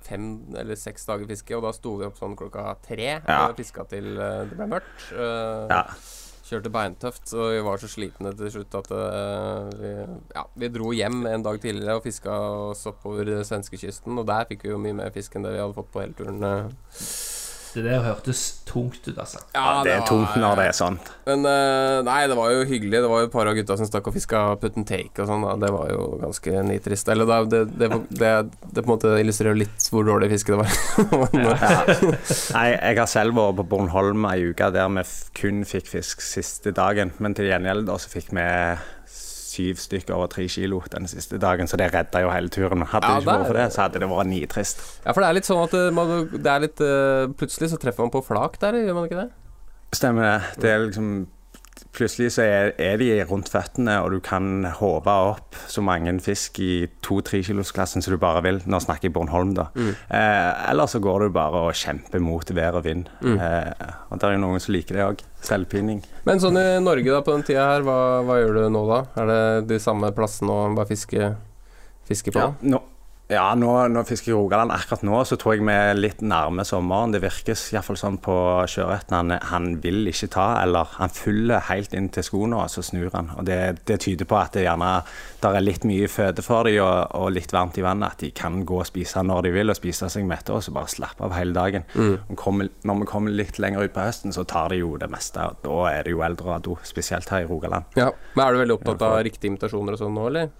[0.07, 3.41] fem eller seks dager fiske, og da sto vi opp sånn klokka tre Ja.
[3.49, 5.09] og fiska til uh, det ble mørkt.
[5.13, 5.83] Uh, Ja.
[6.47, 8.87] Kjørte beintøft, så vi var så slitne til slutt at
[9.81, 9.89] vi,
[10.31, 12.31] ja, vi dro hjem en dag tidligere og fiska
[12.71, 15.75] oss oppover svenskekysten, og der fikk vi jo mye mer fisk enn det vi hadde
[15.75, 16.39] fått på hele turen.
[17.77, 19.37] Det der hørtes tungt ut, altså.
[19.53, 20.95] Ja, det er tungt når det er sånn.
[21.27, 23.03] Men eh, nei, det var jo hyggelig.
[23.03, 25.29] Det var jo et par av gutta som stakk og fiska put and take og
[25.29, 25.45] sånn.
[25.61, 27.11] Det var jo ganske nitrist.
[27.13, 28.33] Eller da, det, det, det,
[28.65, 30.73] det på en måte illustrerer litt hvor dårlig fiske det var.
[31.35, 32.03] Men, eh,
[32.57, 35.05] Nei, jeg har selv vært på Bornholm ei uke der vi
[35.37, 37.13] kun fikk fisk siste dagen.
[37.21, 38.47] Men til gjengjeld da så fikk vi
[39.57, 42.85] syv stykker over tre kilo den siste dagen, så det redda jo hele turen.
[42.87, 44.85] Hadde Ja, det ikke vært for det, så hadde det vært nitrist.
[45.03, 47.81] ja, for det er litt sånn at det, man, det er litt eh, Plutselig så
[47.81, 49.31] treffer man på flak der, gjør man ikke det?
[49.97, 50.61] Stemmer det.
[50.61, 51.11] Det er liksom
[51.95, 56.59] Plutselig så er, er de rundt føttene, og du kan håve opp så mange fisk
[56.63, 58.59] i to-tre-kilosklassen som du bare vil.
[58.69, 59.69] Nå snakker jeg Bornholm, da.
[59.77, 63.07] Eh, eller så går du bare og kjemper mot vær og vind.
[63.23, 65.23] Eh, og det er jo noen som liker det òg.
[65.47, 66.03] Selvpining.
[66.27, 67.97] Men sånn i Norge da på den tida her, hva,
[68.27, 69.01] hva gjør du nå da?
[69.21, 71.31] Er det de samme plassene å bare fiske,
[72.09, 72.41] fiske på?
[72.41, 72.81] Ja, nå,
[73.27, 74.71] ja nå, nå fisker i Rogaland.
[74.71, 77.11] Akkurat nå så tror jeg vi er litt nærme sommeren.
[77.11, 78.35] Det virkes iallfall sånn på
[78.71, 79.15] sjøørreten.
[79.17, 83.11] Han, han vil ikke ta, eller han fyller helt inn til skoene, og så snur
[83.11, 83.33] han.
[83.35, 83.59] Og det,
[83.89, 84.93] det tyder på at det gjerne
[85.43, 88.15] der er litt mye føde for dem, og, og litt varmt i vannet.
[88.15, 90.75] At de kan gå og spise når de vil, og spise seg mette, og så
[90.79, 91.87] bare slappe av hele dagen.
[92.31, 95.11] Og kommer, når vi kommer litt lenger ut på høsten, så tar de jo det
[95.11, 95.43] meste.
[95.51, 97.91] Og da er det jo eldorado, spesielt her i Rogaland.
[97.99, 98.13] Ja.
[98.37, 100.53] Men er du veldig opptatt av riktige invitasjoner og sånn nå, eller?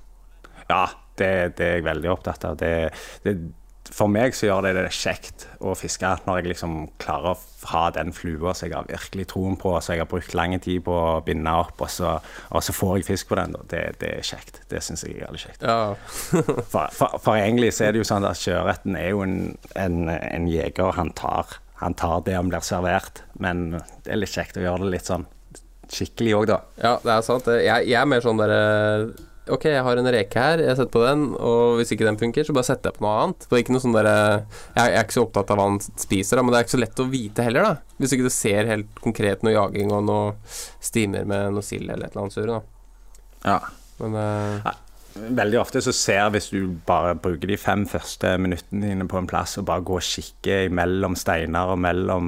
[0.68, 0.86] Ja,
[1.22, 2.58] det, det er jeg veldig opptatt av.
[2.60, 2.74] Det,
[3.26, 3.38] det,
[3.94, 7.84] for meg så gjør det det kjekt å fiske når jeg liksom klarer å ha
[7.96, 10.96] den flua som jeg har virkelig troen på, som jeg har brukt lang tid på
[10.96, 12.18] å binde opp, og så,
[12.52, 13.56] og så får jeg fisk på den.
[13.72, 14.62] Det, det er kjekt.
[14.72, 15.64] Det syns jeg er veldig kjekt.
[15.64, 15.96] Ja.
[16.74, 19.38] For, for, for egentlig så er det jo sånn at sjøørreten er jo en,
[19.80, 20.92] en, en jeger.
[20.98, 23.24] Han tar, han tar det han blir servert.
[23.40, 25.26] Men det er litt kjekt å gjøre det litt sånn
[25.94, 26.60] skikkelig òg, da.
[26.84, 27.48] Ja, det er sant.
[27.48, 28.62] Jeg, jeg er mer sånn derre
[29.54, 32.48] Ok, jeg har en reke her, jeg setter på den, og hvis ikke den funker,
[32.48, 33.46] så bare setter jeg på noe annet.
[33.48, 35.80] Det er ikke noe sånn derre jeg, jeg er ikke så opptatt av hva han
[35.88, 37.96] spiser, da, men det er ikke så lett å vite heller, da.
[38.02, 40.34] Hvis ikke du ser helt konkret noe jaging og noe
[40.84, 42.74] stimer med noe sild eller et eller annet surre, da.
[43.48, 43.60] Ja.
[43.98, 44.76] Men eh,
[45.18, 49.30] Veldig ofte så ser hvis du bare bruker de fem første minuttene dine på en
[49.30, 52.28] plass og bare går og kikker mellom steiner og mellom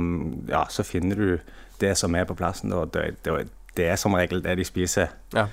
[0.50, 2.74] Ja, så finner du det som er på plassen.
[2.92, 3.36] Det, det,
[3.78, 5.14] det er som regel det de spiser.
[5.36, 5.46] Ja.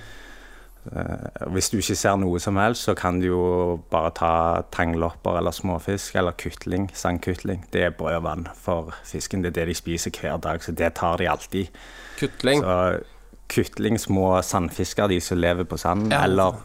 [0.95, 4.31] Eh, Hvis du ikke ser noe som helst, så kan du jo bare ta
[4.71, 7.65] tanglopper eller småfisk eller kutling, sandkutling.
[7.73, 9.41] Det er brød og vann for fisken.
[9.43, 11.67] Det er det de spiser hver dag, så det tar de alltid.
[12.19, 13.03] kutling Så
[13.49, 16.23] kutling, små sandfisker, de som lever på sand, Ja.
[16.25, 16.55] eller,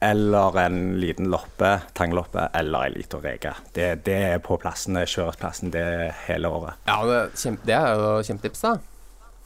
[0.00, 3.52] eller en liten loppe, tangloppe, eller ei lita reke.
[3.74, 6.72] Det, det er på plassene, sjøørretplassen, det hele året.
[6.88, 8.76] Ja, det, er jo kjempetips, da.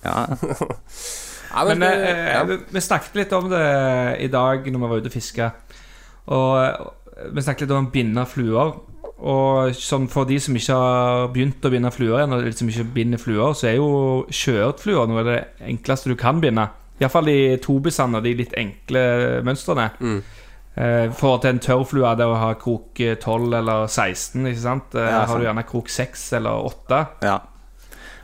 [0.04, 0.26] Ja,
[1.68, 2.42] Men det- eh, ja.
[2.44, 3.64] vi, vi snakket litt om det
[4.20, 5.50] i dag når vi var ute og fiska.
[6.26, 8.74] Og eh, vi snakket litt om å binde fluer.
[9.16, 12.84] Og sånn for de som ikke har begynt å binde fluer igjen, eller som ikke
[12.98, 15.38] binder fluer, så er jo sjøørretfluer noe av det
[15.72, 16.66] enkleste du kan binde.
[17.00, 19.04] Iallfall de tobisene de litt enkle
[19.44, 19.90] mønstrene.
[20.00, 20.18] Mm.
[20.76, 24.94] Eh, forhold til en tørrflue det å ha krok eh, 12 eller 16, ikke sant?
[24.94, 26.98] Eh, Ja, har du gjerne krok 6 eller 8.
[27.24, 27.38] ja.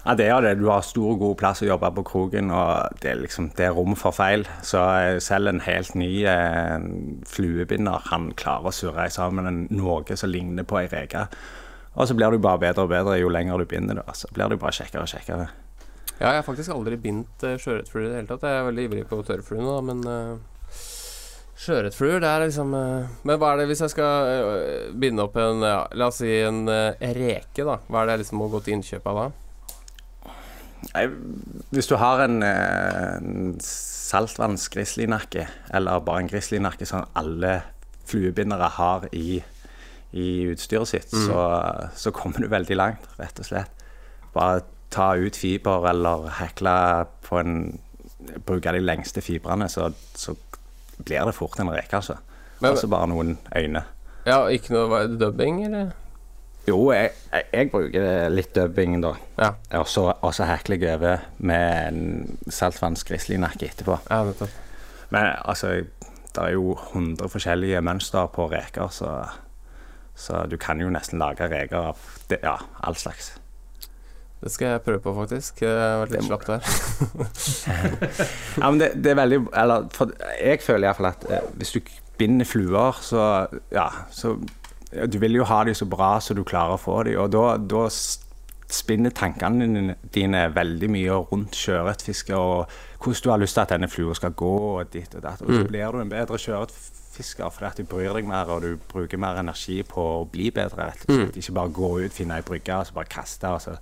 [0.03, 0.57] Ja det er det.
[0.59, 3.69] Du har stor og god plass å jobbe på kroken, og det er, liksom, det
[3.69, 4.45] er rom for feil.
[4.67, 6.87] Så eh, selv en helt ny eh,
[7.31, 11.29] fluebinder kan klare å surre sammen en, noe som ligner på ei reke.
[11.93, 14.17] Og så blir du bare bedre og bedre jo lenger du binder det.
[14.19, 15.51] Så blir du bare kjekkere og kjekkere.
[16.19, 18.47] Ja, jeg har faktisk aldri bindt uh, sjøørretfluer i det hele tatt.
[18.47, 20.81] Jeg er veldig ivrig på tørrfluene, da, men uh,
[21.63, 25.39] sjøørretfluer, det er liksom uh, Men hva er det hvis jeg skal uh, binde opp
[25.43, 27.81] en ja, La oss si en reke, da.
[27.87, 29.27] Hva er det jeg liksom må gå til innkjøp av da?
[31.73, 37.63] Hvis du har en, eh, en saltvanns-grizzlynakke, eller bare en grizzlynakke som alle
[38.09, 39.43] fluebindere har i,
[40.13, 41.47] i utstyret sitt, så,
[41.97, 43.85] så kommer du veldig langt, rett og slett.
[44.35, 46.77] Bare ta ut fiber eller hekle
[47.25, 47.57] på en
[48.47, 50.37] Bruke de lengste fibrene, så, så
[51.03, 52.15] blir det fort en reke, altså.
[52.63, 53.83] Altså bare noen øyne.
[54.29, 55.91] Ja, ikke noe dubbing, eller?
[56.69, 59.17] Jo, jeg, jeg, jeg bruker litt dubbing, da.
[59.41, 59.51] Ja.
[59.81, 63.99] Og så, hekler jeg over med en saltvanns-grizzlynakke etterpå.
[64.07, 64.55] Ja, nettopp.
[65.13, 65.75] Men altså,
[66.33, 69.17] det er jo 100 forskjellige mønster på reker, så,
[70.15, 73.35] så du kan jo nesten lage reker av det, ja, all slags.
[74.43, 75.61] Det skal jeg prøve på, faktisk.
[75.63, 76.63] Det har vært litt Det slapt der.
[78.63, 81.93] Ja, men det, det er veldig Eller for jeg føler iallfall at eh, hvis du
[82.19, 83.21] binder fluer, så
[83.71, 84.35] Ja, så
[85.09, 87.57] Du vil jo ha de så bra som du klarer å få de, og da,
[87.57, 87.87] da
[88.73, 92.71] spinner tankene dine, dine veldig mye rundt sjøørretfiske og
[93.03, 95.43] hvordan du har lyst til at denne flua skal gå, og ditt og datt.
[95.45, 98.77] Og så blir du en bedre sjøørretfisker fordi at du bryr deg mer, og du
[98.93, 101.37] bruker mer energi på å bli bedre, rett og slett.
[101.43, 103.49] Ikke bare gå ut, finne ei brygge og så bare kaste.
[103.53, 103.77] og så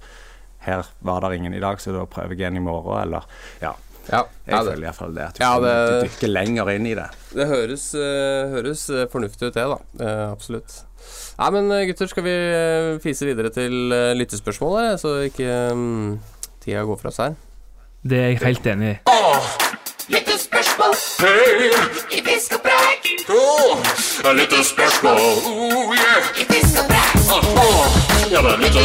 [0.67, 3.27] her var det ingen i dag, så da prøver jeg igjen i morgen, eller
[3.63, 3.75] Ja.
[4.11, 5.23] Ja, Jeg ja, føler det, iallfall det.
[5.29, 7.05] At du, Ja, det- du dykker lenger inn i det.
[7.35, 9.77] det høres, uh, høres fornuftig ut, det, da.
[10.01, 10.85] Uh, absolutt.
[11.41, 16.19] Nei, men eh, gutter, skal vi eh, fise videre til uh, lyttespørsmålet, så ikke um,
[16.61, 17.39] tida går fra oss her?
[18.05, 18.97] Det er jeg helt enig i.
[20.11, 20.93] Lyttespørsmål
[22.13, 23.11] I fisk og preik!
[23.31, 24.57] Oh, lite.
[25.05, 26.21] Oh, yeah.
[26.41, 27.15] I fisk og preik.
[27.31, 27.87] Oh,
[28.33, 28.81] ja, det er et lite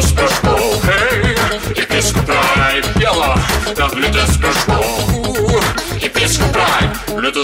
[1.82, 2.86] I fisk og preik.
[3.02, 3.32] Ja da,
[3.68, 4.20] det er et lite.
[4.76, 5.64] Oh,
[6.06, 6.92] I fisk og preik.
[7.24, 7.40] Lite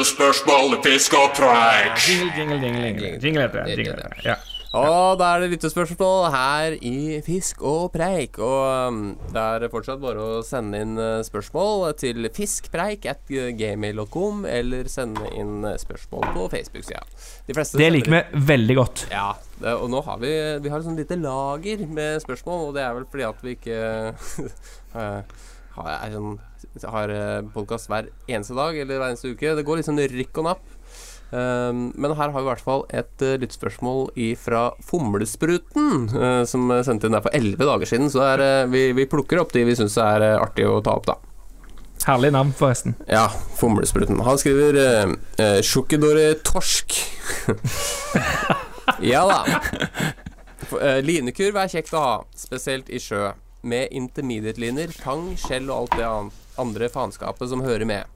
[0.76, 2.08] i fisk og preik.
[2.08, 3.20] Jingle, jingle, jingle.
[3.24, 4.26] Jingle heter det.
[4.26, 4.36] Ja.
[4.72, 8.38] Og da er det lyttespørsmål her i Fisk og preik.
[8.40, 9.02] Og um,
[9.34, 15.28] det er fortsatt bare å sende inn eh, spørsmål til fiskpreik at gmail.com, eller sende
[15.36, 17.04] inn eh, spørsmål på Facebook-sida.
[17.50, 19.06] De Det liker vi veldig godt.
[19.12, 19.34] Ja,
[19.76, 20.32] og nå har vi
[20.64, 23.58] Vi har et sånt lite lager med spørsmål, og det er vel fordi at vi
[23.60, 23.82] ikke
[25.04, 25.40] eh,
[25.76, 26.38] har, sånn,
[26.96, 27.18] har
[27.52, 29.58] podkast hver eneste dag eller hver eneste uke.
[29.60, 30.78] Det går litt sånn rykk og napp.
[31.32, 36.68] Um, men her har vi i hvert fall et uh, lyttspørsmål fra Fomlespruten, uh, som
[36.84, 38.12] sendte inn der for elleve dager siden.
[38.12, 41.08] Så er, uh, vi, vi plukker opp de vi syns er artig å ta opp,
[41.08, 41.16] da.
[42.02, 42.98] Herlig navn, forresten.
[43.08, 43.28] Ja,
[43.60, 44.20] Fomlespruten.
[44.26, 45.14] Han skriver
[45.62, 46.96] Sjokkedore torsk.
[49.12, 49.44] ja da.
[51.06, 53.30] Linekurv er kjekt å ha, spesielt i sjø.
[53.62, 56.10] Med intermediate-liner, tang, skjell og alt det
[56.66, 58.10] andre faenskapet som hører med.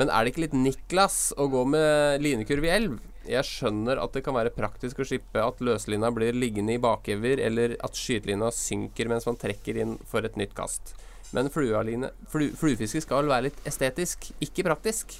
[0.00, 3.00] Men er det ikke litt Niklas å gå med linekurv i elv?
[3.28, 7.42] Jeg skjønner at det kan være praktisk å slippe at løslina blir liggende i bakhever
[7.44, 10.96] eller at skytelina synker mens man trekker inn for et nytt kast.
[11.32, 15.14] Men fluefiske skal være litt estetisk, ikke praktisk.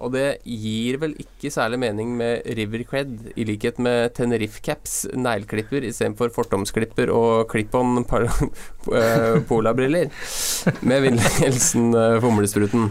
[0.00, 5.02] Og det gir vel ikke særlig mening med river cred, i likhet med Tenerife caps,
[5.12, 8.24] negleklipper istedenfor fortomsklipper og klipp-on par-
[9.02, 10.08] eh, polabriller.
[10.80, 12.88] Med vennlig hilsen eh, Fomlespruten.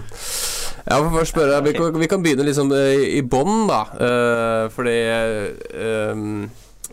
[0.85, 3.81] Ja, for først spørre, vi, kan, vi kan begynne liksom eh, i bånn, da.
[3.99, 4.95] Uh, fordi
[5.75, 6.23] uh,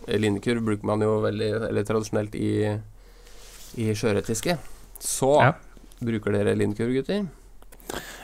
[0.07, 2.51] linjekurv bruker man jo veldig eller tradisjonelt i,
[3.81, 4.57] i sjøørretfiske.
[5.03, 5.53] Så Ja.
[6.03, 7.25] bruker dere linekurv, gutter?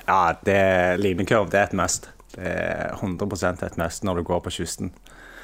[0.07, 0.59] Ja, det,
[0.99, 2.09] linekurv det er et must.
[2.33, 4.91] Det er 100 et must når du går på kysten.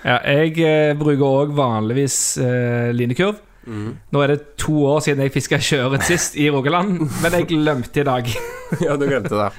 [0.05, 3.39] Ja, jeg eh, bruker òg vanligvis eh, linekurv.
[3.69, 8.01] Nå er det to år siden jeg fiska sjøørret sist i Rogaland, men jeg glemte
[8.01, 8.29] i dag.
[8.85, 9.49] ja, du glemte det.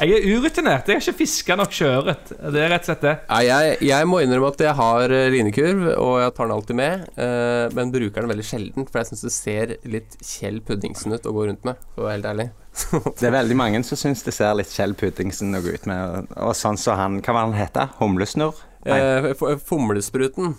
[0.00, 0.88] Jeg er urutinert.
[0.90, 2.32] Jeg har ikke fiska nok sjøørret.
[2.38, 3.14] Det er rett og slett det.
[3.28, 6.80] Ja, jeg, jeg må innrømme at jeg har eh, linekurv, og jeg tar den alltid
[6.80, 7.04] med.
[7.26, 11.26] eh, men bruker den veldig sjelden, for jeg syns det ser litt Kjell Puddingsen ut
[11.26, 12.48] å gå rundt med, for å være helt ærlig.
[13.20, 16.30] Det er veldig mange som syns det ser litt Kjell Puddingsen gå ut med.
[16.38, 17.90] Og, sånn som han Hva var han heter?
[17.98, 18.62] Humlesnurr?
[18.86, 19.32] Eh,
[19.66, 20.54] Fomlespruten.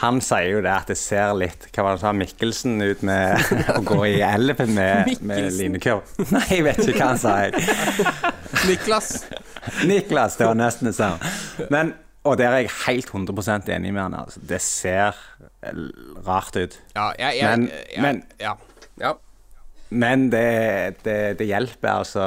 [0.00, 2.12] Han sier jo det at det ser litt Hva var det sa?
[2.16, 3.40] Mikkelsen ut med
[3.78, 6.14] å gå i elven med, med linekurv.
[6.34, 7.34] Nei, jeg vet ikke hva han sa.
[8.68, 9.10] Niklas.
[9.86, 11.32] Niklas, det var nesten det samme.
[11.72, 11.92] Men,
[12.24, 14.16] og der er jeg helt 100% enig med han.
[14.24, 14.40] Altså.
[14.48, 15.16] Det ser
[16.26, 16.78] rart ut.
[16.96, 18.54] Ja, jeg, jeg, Men- jeg, men- ja.
[19.00, 19.14] ja.
[19.90, 22.22] Men det, det, det hjelper, altså.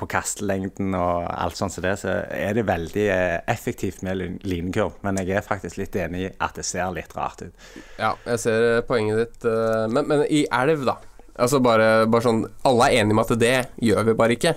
[0.00, 4.40] På kastelengden og alt sånt som det, så er det veldig eh, effektivt med lin-
[4.42, 4.96] linekurv.
[5.06, 7.70] Men jeg er faktisk litt enig i at det ser litt rart ut.
[8.00, 9.46] Ja, jeg ser eh, poenget ditt.
[9.46, 10.96] eh, Men, men i elv, da?
[11.38, 14.50] Altså bare, bare sånn Alle er enige med at det gjør vi bare ikke.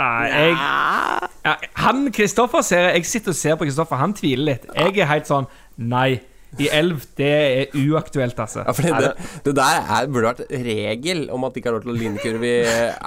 [0.00, 0.56] Nei, jeg
[1.44, 4.66] ja, Han Kristoffer ser jeg sitter og ser på Kristoffer, han tviler litt.
[4.76, 5.48] Jeg er helt sånn
[5.80, 6.20] Nei.
[6.58, 8.64] I elv, det er uaktuelt, altså.
[8.66, 9.12] Ja, fordi det,
[9.46, 12.50] det der er, burde vært regel om at det ikke har lov til å linekurve
[12.50, 12.64] i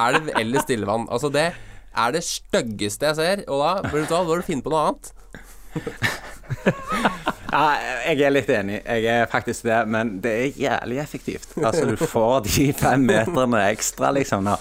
[0.07, 1.09] elv eller stillevann.
[1.11, 4.73] Altså, det er det styggeste jeg ser, og da burde du, da du finne på
[4.73, 5.13] noe annet.
[7.53, 7.75] Ja,
[8.09, 8.79] jeg er litt enig.
[8.81, 11.51] Jeg er faktisk det, men det er jævlig effektivt.
[11.61, 14.47] Altså, du får de fem meterne ekstra, liksom.
[14.47, 14.55] nå.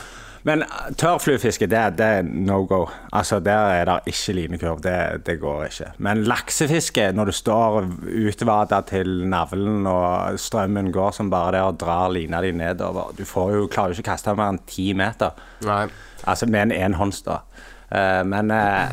[0.48, 2.80] Men uh, tørrfluefiske, det, det er no go.
[3.12, 4.82] Altså, der er det ikke linekurv.
[4.82, 5.90] Det, det går ikke.
[6.02, 7.78] Men laksefiske, når du står
[8.26, 13.24] utvada til navlen og strømmen går som bare det og drar lina di nedover Du
[13.28, 15.38] får jo, klarer jo ikke å kaste mer enn ti meter.
[15.66, 15.86] Nei.
[16.28, 17.42] Altså med en enhånds, da.
[17.90, 18.88] Eh, men, eh,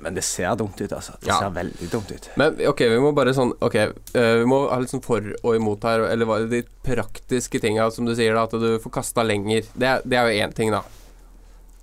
[0.00, 1.12] men det ser dumt ut, altså.
[1.20, 1.38] Det Ja.
[1.38, 2.28] ser veldig dumt ut.
[2.36, 5.54] Men ok, vi må bare sånn Ok, uh, vi må ha litt sånn for og
[5.56, 6.00] imot her.
[6.10, 8.44] Eller hva de praktiske tinga, som du sier, da.
[8.44, 9.62] At du får kasta lenger.
[9.76, 10.82] Det, det er jo én ting, da.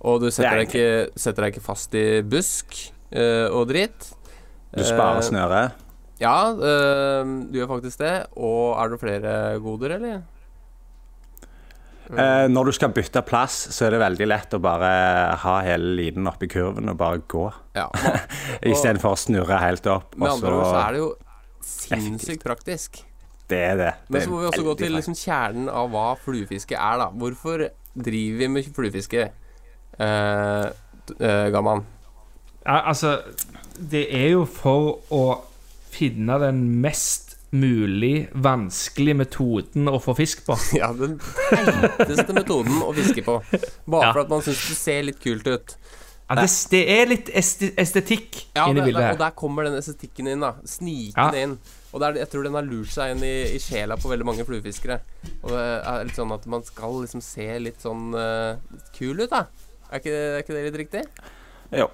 [0.04, 2.76] Og du setter deg ikke, setter deg ikke fast i busk
[3.14, 4.10] uh, og dritt.
[4.74, 5.72] Du sparer Eh, snøret.
[6.20, 8.26] Ja, eh, du gjør faktisk det.
[8.36, 10.22] Og er det flere goder, eller?
[12.12, 14.90] Eh, når du skal bytte plass, så er det veldig lett å bare
[15.40, 17.46] ha hele linen oppi kurven og bare gå.
[17.78, 17.86] Ja.
[18.72, 20.12] Istedenfor å snurre helt opp.
[20.20, 21.10] Med andre ord så er det jo
[21.64, 23.00] sinnssykt praktisk.
[23.48, 23.94] Det er det.
[24.12, 27.08] Men så må vi også gå til liksom kjernen av hva fluefiske er, da.
[27.12, 29.26] Hvorfor driver vi med fluefiske,
[29.98, 30.66] eh,
[31.18, 31.84] eh, Gamman?
[32.64, 33.18] Ja, altså,
[33.76, 35.24] det er jo for å
[35.94, 37.23] finne den mest
[37.54, 40.56] mulig vanskelig metoden å få fisk på.
[40.80, 41.18] Ja, den
[41.50, 43.38] teiteste metoden å fiske på.
[43.86, 44.12] Bare Ja.
[44.12, 45.76] for at man syns det ser litt kult ut.
[46.24, 50.30] Ja, det, det er litt estetikk Ja, inni det, bildet og der kommer den estetikken
[50.32, 50.54] inn, da.
[50.64, 51.42] Snikende Ja.
[51.50, 51.58] inn.
[51.92, 54.26] Og det er, jeg tror den har lurt seg inn i, i sjela på veldig
[54.26, 54.96] mange fluefiskere.
[55.44, 58.56] Og det er litt sånn at man skal liksom se litt sånn uh,
[58.96, 59.44] kul ut, da.
[59.92, 61.04] Er ikke, er ikke det litt riktig?
[61.76, 61.86] Jo,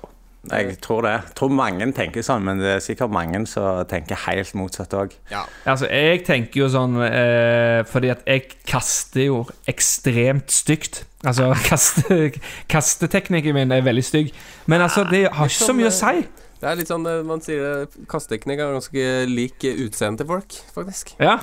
[0.48, 1.11] jeg tror det.
[1.11, 5.12] Jeg tror mange tenker sånn, men det er sikkert mange som tenker helt motsatt òg.
[5.33, 5.42] Ja.
[5.68, 11.05] Altså, jeg tenker jo sånn eh, Fordi at jeg kaster jo ekstremt stygt.
[11.29, 12.33] Altså, kaste,
[12.72, 14.33] kasteteknikken min er veldig stygg.
[14.64, 16.24] Men altså, det har ikke så mye å si.
[16.61, 20.33] Det er litt sånn eh, Man sier det kasteteknikk er ganske lik eh, utseendet til
[20.33, 21.14] folk, faktisk.
[21.20, 21.37] Ja.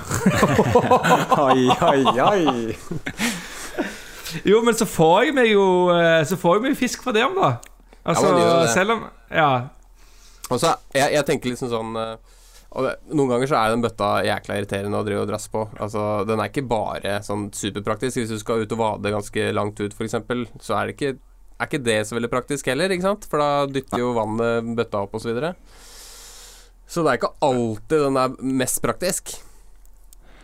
[1.48, 2.68] Oi, oi, oi.
[4.44, 7.24] Jo, men så får jeg meg jo eh, Så får jeg meg fisk for det
[7.24, 7.56] om, da.
[8.08, 9.50] Altså, Ja, selv om Ja.
[10.48, 12.36] Og så, jeg, jeg tenker liksom sånn eh,
[13.12, 15.62] Noen ganger så er den bøtta jækla irriterende å drive og drasse på.
[15.80, 18.20] Altså, Den er ikke bare sånn superpraktisk.
[18.20, 20.18] Hvis du skal ut og vade ganske langt ut, f.eks.,
[20.60, 21.14] så er det ikke,
[21.58, 23.24] er ikke det så veldig praktisk heller, ikke sant?
[23.30, 25.54] For da dytter jo vannet bøtta opp, og så videre.
[26.88, 29.38] Så det er ikke alltid den er mest praktisk.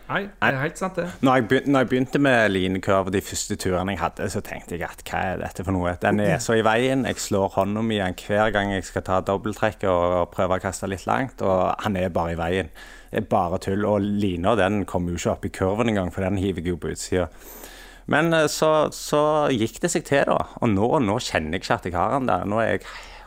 [0.05, 1.07] Nei, det er helt sant, det.
[1.25, 4.77] Når jeg, begynte, når jeg begynte med linekurv de første turene jeg hadde, så tenkte
[4.77, 5.95] jeg at hva er dette for noe?
[6.01, 7.07] Den er så i veien.
[7.09, 10.89] Jeg slår hånda mi igjen hver gang jeg skal ta dobbelttrekk og prøve å kaste
[10.91, 12.69] litt langt, og han er bare i veien.
[13.09, 13.85] Det er bare tull.
[13.89, 16.81] Og lina den kommer jo ikke opp i kurven engang, for den hiver jeg jo
[16.81, 17.29] på utsida.
[18.11, 20.51] Men eh, så, så gikk det seg til, da.
[20.61, 22.45] Og nå, nå kjenner jeg ikke at jeg har den der.
[22.45, 22.85] Nå er jeg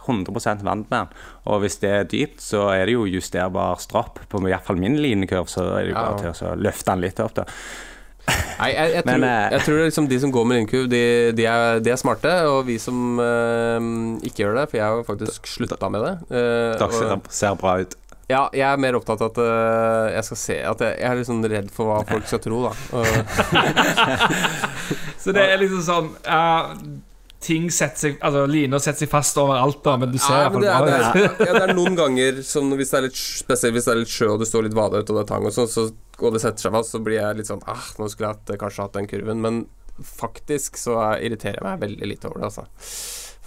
[0.08, 1.12] 100 vant med den.
[1.46, 4.18] Og hvis det er dypt, så er det jo justerbar stropp.
[4.28, 6.08] På i hvert fall min linekurv, så er det jo Ja.
[6.08, 7.46] bare til å løfte den litt opp, da.
[8.58, 11.04] Nei, jeg, jeg, Men, tror, eh, jeg tror liksom de som går med linekurv, de,
[11.38, 12.34] de, er, de er smarte.
[12.50, 13.88] Og vi som eh,
[14.28, 16.12] ikke gjør det, for jeg har faktisk slutta med det.
[16.28, 17.96] Uh, Dere ser, bra ut.
[18.28, 21.16] ja, jeg er mer opptatt av at eh, jeg skal se At jeg, jeg er
[21.16, 22.72] litt sånn redd for hva folk skal tro, da.
[25.22, 26.42] Så det er liksom sånn ja,
[27.38, 30.66] Ting setter seg Altså, liner setter seg fast overalt, da, men du ser iallfall men
[30.66, 31.40] det, er, det, ut.
[31.40, 34.00] er, ja, det er noen ganger som hvis det er litt spesielt hvis det er
[34.02, 35.86] litt sjø og det står litt vade ute og det er tang og sånn, så,
[36.18, 38.54] og det setter seg fast, så blir jeg litt sånn ah, nå skulle jeg hatt,
[38.58, 39.42] kanskje hatt den kurven.
[39.44, 39.62] Men
[40.02, 42.66] faktisk så irriterer jeg meg veldig litt over det, altså.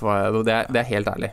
[0.02, 1.32] For det er, det er helt ærlig.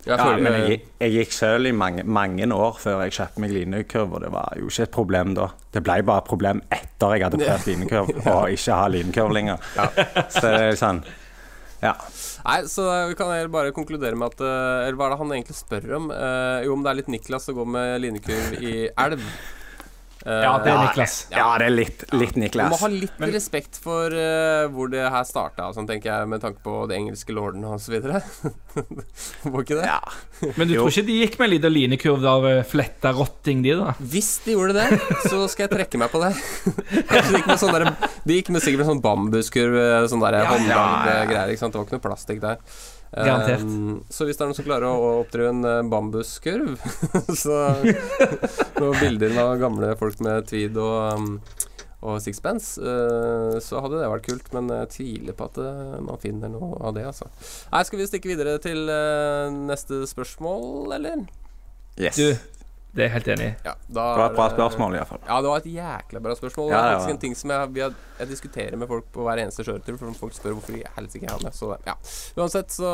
[0.00, 3.52] Jeg Ja, men jeg, jeg gikk selv i mange, mange år før jeg kjøpte meg
[3.52, 5.50] linekurv, og det var jo ikke et problem da.
[5.74, 9.66] Det ble bare et problem etter jeg hadde prøvd linekurv, og ikke ha linekurv lenger.
[10.32, 11.02] Så det er sånn
[11.80, 11.94] Ja.
[12.44, 15.56] Nei, så vi kan bare konkludere med at eh, Eller hva er det han egentlig
[15.56, 16.10] spør om?
[16.12, 19.24] Eh, jo, om det er litt Niklas å gå med linekurv i elv.
[20.26, 21.14] Eh, Ja, det er Niklas.
[21.32, 25.24] ja, det er litt, litt Du må ha litt respekt for uh, hvor det her
[25.24, 28.20] starta, sånn, tenker jeg, med tanke på det engelske lorden og så videre.
[29.50, 29.86] Må ikke det?
[29.88, 30.00] Ja.
[30.58, 30.84] Men du Jo.
[30.84, 33.94] tror ikke de gikk med en liten linekurv av eh, fletta rotting, de, da?
[34.12, 36.34] Hvis de gjorde det, så skal jeg trekke meg på det.
[37.10, 37.88] De gikk med sånn der,
[38.28, 39.80] De gikk med sikkert med sånn bambuskurv,
[40.12, 41.18] sånn der håndlagd ja, ja.
[41.22, 41.52] eh, greier.
[41.54, 41.72] Ikke sant?
[41.74, 42.60] Det var ikke noe plastikk der.
[43.10, 43.64] Garantert.
[43.66, 46.76] Um, så hvis det er noen som klarer å, oppdrive en eh, bambuskurv,
[47.42, 47.56] så
[48.78, 51.32] Noen bilder av gamle folk med tweed og um,
[52.00, 56.20] og sixpence, uh, så hadde det vært kult, men jeg tviler på at eh, man
[56.22, 57.28] finner noe av det, altså.
[57.74, 61.26] Nei, skal vi stikke videre til uh, neste spørsmål, eller?
[62.00, 62.16] Yes.
[62.16, 62.59] Du,
[62.90, 63.50] Det det er jeg helt enig i.
[63.64, 65.18] Ja, da var et bra det- spørsmål, iallfall.
[65.28, 66.70] Ja, det var et jækla bra spørsmål.
[66.70, 67.14] Det er faktisk ja.
[67.14, 70.12] en ting som jeg, vi har, jeg diskuterer med folk på hver eneste kjøretur, for
[70.18, 71.52] folk spør hvorfor i helsike jeg har med.
[71.52, 71.94] Så ja.
[72.36, 72.90] Uansett, så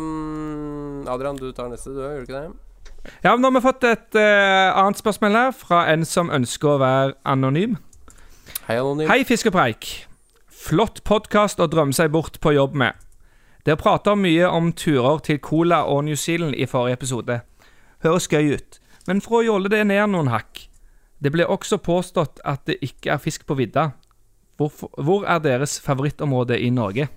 [0.00, 2.52] um, Adrian, du tar neste, du, gjør du ikke det?
[3.24, 6.68] Ja, men Nå har vi fått et uh, annet spørsmål her, fra en som ønsker
[6.68, 7.76] å være anonym.
[8.64, 9.08] Hei, Anonym.
[9.10, 10.06] Hei, Fiskepreik.
[10.48, 12.96] Flott podkast å drømme seg bort på jobb med.
[13.64, 17.42] Dere prater mye om turer til Cola og New Zealand i forrige episode.
[18.04, 18.78] Høres gøy ut,
[19.08, 20.66] men for å jolle det ned noen hakk
[21.24, 23.92] Det ble også påstått at det ikke er fisk på vidda.
[24.60, 27.08] Hvor, hvor er deres favorittområde i Norge?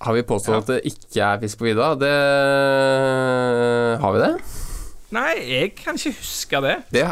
[0.00, 1.94] Har vi påstått at det ikke er fisk på vidda?
[2.00, 2.12] Det
[4.02, 4.34] Har vi det?
[5.10, 6.76] Nei, jeg kan ikke huske det.
[6.94, 7.08] det?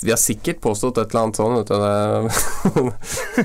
[0.00, 1.74] Vi har sikkert påstått et eller annet sånn, vet du.
[1.82, 1.92] Det.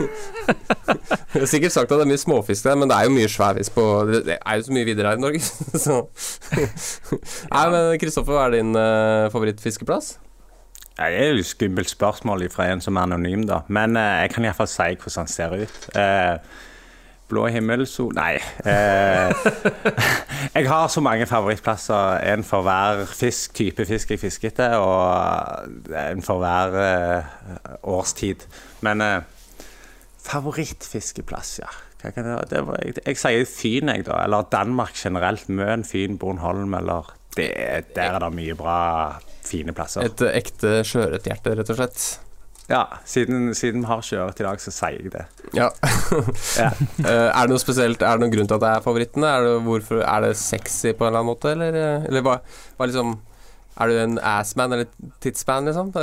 [1.33, 3.29] Vi har sikkert sagt at det er mye småfisk der, men det er jo mye
[3.29, 5.41] svær fisk på Det det er jo så mye videre her i Norge,
[5.85, 5.99] så
[6.55, 10.17] Nei, men Kristoffer, hva er din uh, favorittfiskeplass?
[10.99, 13.61] Det er jo skummelt spørsmål fra en som er anonym, da.
[13.71, 15.85] Men eh, jeg kan iallfall si hvordan han ser ut.
[15.95, 16.65] Eh,
[17.29, 18.33] blå himmel, sol Nei.
[18.67, 19.47] Eh,
[20.57, 22.19] jeg har så mange favorittplasser.
[22.33, 28.43] En for hver fisk, type fisk jeg fisker etter, og en for hver eh, årstid.
[28.81, 29.21] Men eh,
[30.25, 31.71] favorittfiskeplass, ja.
[31.99, 32.47] Hva kan det være?
[32.53, 34.15] Det var, jeg, jeg sier Fyn, jeg, da.
[34.23, 35.49] Eller Danmark generelt.
[35.51, 37.03] Møn, Fyn, Bornholm, eller
[37.35, 37.49] det,
[37.95, 38.77] Der er det mye bra,
[39.45, 40.01] fine plasser.
[40.07, 41.99] Et ekte ekte sjøørrethjerte, rett og slett.
[42.69, 45.25] Ja, siden, siden vi har kjøret i dag, så sier jeg det.
[45.57, 45.69] Ja.
[46.59, 46.69] Ja.
[46.99, 49.23] Eh, er det noe spesielt Er det noen grunn til at det er favoritten?
[49.25, 52.35] Er det, hvorfor, er det sexy på en eller annen måte, eller, eh, eller hva,
[52.77, 53.09] hva liksom
[53.79, 54.87] Er du en assman eller
[55.23, 55.87] titsman, liksom?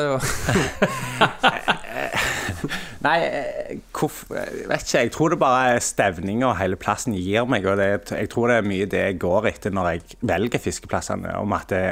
[2.97, 5.05] Det Nei, hvorf, jeg vet ikke.
[5.05, 7.67] Jeg tror det bare er stevninga hele plassen gir meg.
[7.69, 11.37] Og det, jeg tror det er mye det jeg går etter når jeg velger fiskeplassene.
[11.39, 11.85] Om at det,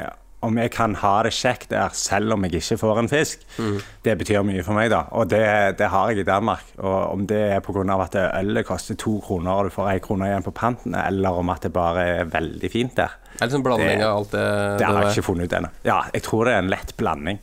[0.44, 3.44] om jeg kan ha det kjekt der selv om jeg ikke får en fisk.
[4.04, 5.04] Det betyr mye for meg, da.
[5.16, 5.44] Og det,
[5.80, 6.66] det har jeg i Danmark.
[6.80, 7.84] Og om det er pga.
[8.02, 11.40] at det ølet koster to kroner og du får ei krone igjen på panten, eller
[11.40, 13.16] om at det bare er veldig fint der.
[13.34, 14.44] Det er liksom blanding av alt det,
[14.78, 15.70] Det har jeg ikke funnet ut ennå.
[15.84, 17.40] Ja, jeg tror det er en lett blanding.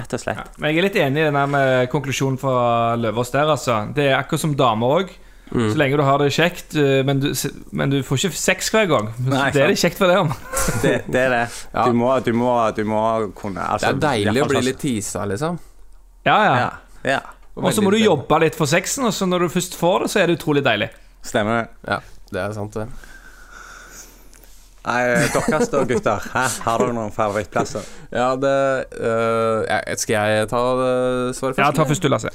[0.00, 0.54] Rett og slett.
[0.58, 2.54] Men jeg er litt enig i den der med konklusjonen fra
[3.00, 3.82] Løvaas der, altså.
[3.96, 5.18] Det er akkurat som damer òg.
[5.50, 7.32] Så lenge du har det kjekt, eh, men du,
[7.74, 9.08] men du får ikke sex hver gang.
[9.26, 10.30] Nei, det er det kjekt for deg om.
[10.84, 11.40] Det, det er det.
[11.74, 11.88] Ja.
[11.88, 13.00] Du, må, du, må, du må
[13.34, 15.58] kunne Det altså, er deilig å bli litt tisa, liksom.
[16.28, 16.54] Ja, ja.
[16.54, 16.70] Ja,
[17.10, 17.20] ja.
[17.58, 20.10] Og så må du jobbe litt for sexen, og så når du først får det,
[20.12, 20.92] så er det utrolig deilig.
[21.26, 21.64] Stemmer det.
[21.90, 21.98] Ja,
[22.30, 23.09] det er sant, det.
[24.80, 25.00] Nei,
[25.34, 26.24] deres da, gutter.
[26.32, 26.46] Hæ?
[26.64, 27.84] Har dere noen favorittplasser?
[28.14, 28.56] Ja, det
[28.96, 30.92] uh, Skal jeg ta det
[31.36, 31.60] svaret først?
[31.60, 32.32] Ja, ta først du, Lasse.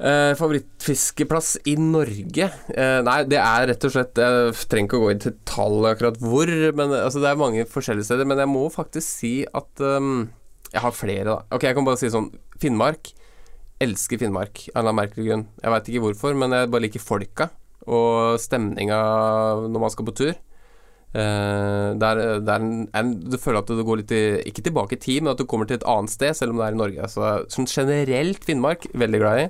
[0.00, 2.50] Uh, favorittfiskeplass i Norge?
[2.72, 5.88] Uh, nei, det er rett og slett Jeg trenger ikke å gå inn til tall
[5.90, 8.28] akkurat hvor, men altså, det er mange forskjellige steder.
[8.28, 10.28] Men jeg må faktisk si at um,
[10.68, 11.38] Jeg har flere, da.
[11.56, 12.28] Ok, jeg kan bare si sånn
[12.60, 13.14] Finnmark.
[13.80, 15.48] Elsker Finnmark av en eller annen merkelig grunn.
[15.64, 17.48] Jeg veit ikke hvorfor, men jeg bare liker folka
[17.88, 18.98] og stemninga
[19.72, 20.34] når man skal på tur.
[21.10, 25.00] Eh, der, der er en, Du føler at du går litt i, ikke tilbake i
[25.02, 27.10] tid, men at du kommer til et annet sted, selv om det er i Norge.
[27.10, 29.48] Så sånn generelt Finnmark, veldig glad i.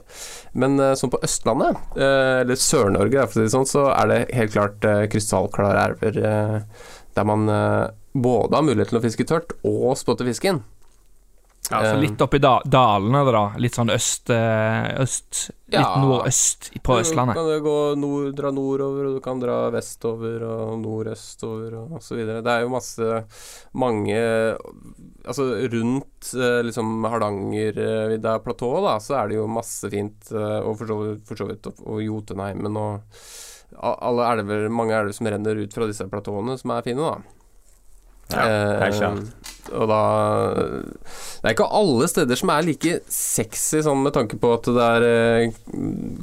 [0.61, 4.85] Men uh, sånn på Østlandet, uh, eller Sør-Norge, si sånn, så er det helt klart
[4.87, 6.59] eh, krystallklare elver eh,
[7.17, 10.63] der man eh, både har mulighet til å fiske tørt og spotte fisken.
[11.69, 13.43] Ja, så Eh, litt oppi da, dalene, da.
[13.59, 16.01] Litt sånn øst, eh, øst Litt Ja.
[16.03, 17.37] nordøst på Østlandet.
[17.37, 22.17] Du kan gå nord, dra nordover, og du kan dra vestover og nordøstover og så
[22.17, 22.43] videre.
[22.43, 23.25] Det er jo masse
[23.73, 24.57] mange
[25.27, 30.79] Altså rundt eh, liksom Hardangervidda platået, da, så er det jo masse fint, eh, og
[30.79, 33.03] for så vidt, for så vidt og, Jotunheimen og
[33.81, 37.21] alle elver, mange elver som renner ut fra disse platåene, som er fine, da.
[38.31, 38.47] Ja,
[38.81, 39.40] helt klart.
[39.73, 40.01] Og da
[41.41, 44.89] Det er ikke alle steder som er like sexy sånn med tanke på at det
[44.97, 45.55] er eh,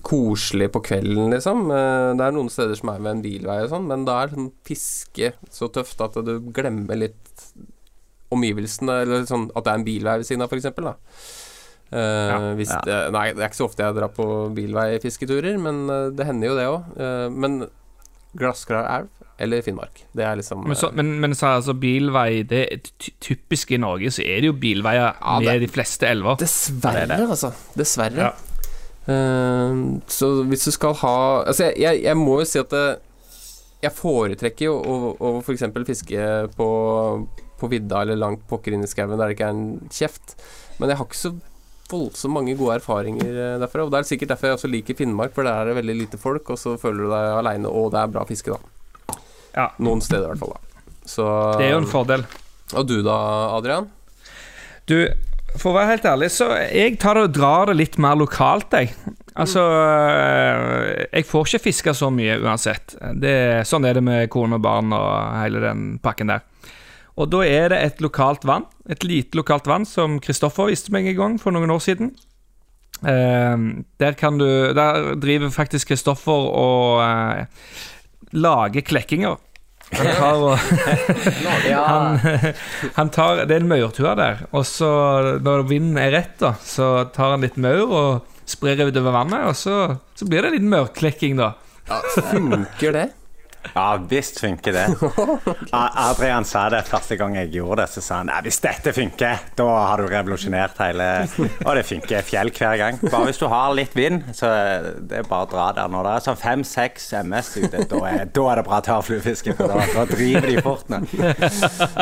[0.06, 1.66] koselig på kvelden, liksom.
[1.74, 4.36] Eh, det er noen steder som er ved en bilvei og sånn, men da er
[4.36, 7.43] sånn piske så tøft at du glemmer litt
[8.34, 10.95] omgivelsene, eller sånn at det er en bilvei ved siden av, eksempel, da.
[11.88, 12.39] Uh, Ja.
[12.60, 12.82] hvis Ja.
[12.84, 14.26] Det, nei, det er ikke så ofte jeg drar på
[14.58, 17.32] bilveifisketurer, men eh, det hender jo det òg.
[17.32, 17.62] men
[18.38, 22.61] Glassklar elv eller Finnmark, det er liksom Men, så, men, men så altså, bilvei det
[22.73, 22.79] er
[23.21, 26.39] Typisk i Norge så er det jo bilveier Ja, det- med de fleste elver.
[26.41, 27.51] Dessverre, altså.
[27.77, 28.31] Dessverre.
[28.31, 28.33] Ja.
[29.07, 31.13] Uh, så hvis du skal ha
[31.45, 32.85] Altså, jeg, jeg, jeg må jo si at det,
[33.85, 35.63] jeg foretrekker jo å, å f.eks.
[35.88, 36.23] fiske
[36.57, 36.69] på,
[37.61, 40.33] på vidda eller langt pokker inn i skauen der det ikke er en kjeft.
[40.81, 41.31] Men jeg har ikke så
[41.91, 43.85] voldsomt mange gode erfaringer eh, derfra.
[43.85, 46.19] Og det er sikkert derfor jeg også liker Finnmark, for der er det veldig lite
[46.21, 48.73] folk, og så føler du deg aleine, og det er bra fiske, da.
[49.56, 49.70] Ja.
[49.84, 50.84] Noen steder i hvert fall, da.
[51.08, 51.28] Så
[51.58, 52.26] Det er jo en fordel.
[52.76, 53.16] Og du da,
[53.56, 53.88] Adrian?
[54.88, 54.98] Du,
[55.56, 58.76] for å være helt ærlig, så jeg tar det og drar det litt mer lokalt,
[58.76, 58.91] jeg.
[59.38, 62.95] Altså, øh, jeg får ikke fiske så mye uansett.
[63.22, 63.36] Det,
[63.70, 66.45] sånn er det med kone og barn og hele den pakken der.
[67.18, 71.08] Og da er det et lokalt vann, et lite lokalt vann, som Kristoffer viste meg
[71.10, 72.12] en gang for noen år siden.
[73.06, 73.58] Eh,
[74.02, 77.45] der kan du Der driver faktisk Kristoffer og eh,
[78.38, 79.38] lager klekkinger.
[79.95, 80.57] Han tar og
[81.91, 82.17] han,
[82.97, 84.89] han tar Det er en maurtue der, og så
[85.43, 89.55] når vinden er rett, da, så tar han litt maur og sprer utover vannet, og
[89.55, 89.77] så,
[90.15, 91.53] så blir det en liten maurklekking, da.
[92.17, 93.05] Funker det?
[93.76, 94.86] Ja visst funker det.
[95.72, 99.66] Adrian sa det første gang jeg gjorde det, så sa han hvis dette funker, da
[99.89, 101.08] har du revolusjonert hele
[101.66, 102.99] Og det funker fjell hver gang.
[103.03, 104.49] Bare hvis du har litt vind, så
[104.97, 105.91] det er bare å dra der.
[105.91, 109.74] Når det er sånn fem-seks MS ute, da er, da er det bra tørrfluefiske, for
[109.74, 111.01] da, da driver de fort nå.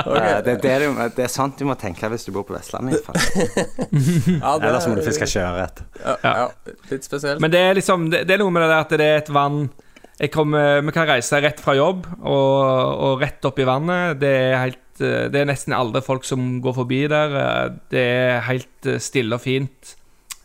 [0.06, 2.54] Eh, Det, er det, du, det er sånt du må tenke hvis du bor på
[2.56, 2.96] Vestlandet.
[2.96, 3.82] i hvert fall.
[4.46, 5.82] Ja, Ellers må du er- fiske sjøørret.
[6.04, 7.42] Ja, ja, litt spesielt.
[7.44, 9.32] Men det er liksom Det, det er noe med det der at det er et
[9.34, 9.66] vann
[10.32, 14.20] kommer, Vi kan reise rett fra jobb og, og rett opp i vannet.
[14.22, 17.36] Det er, helt, eh, det er nesten aldri folk som går forbi der.
[17.42, 19.96] Eh, Det er helt eh, stille og fint.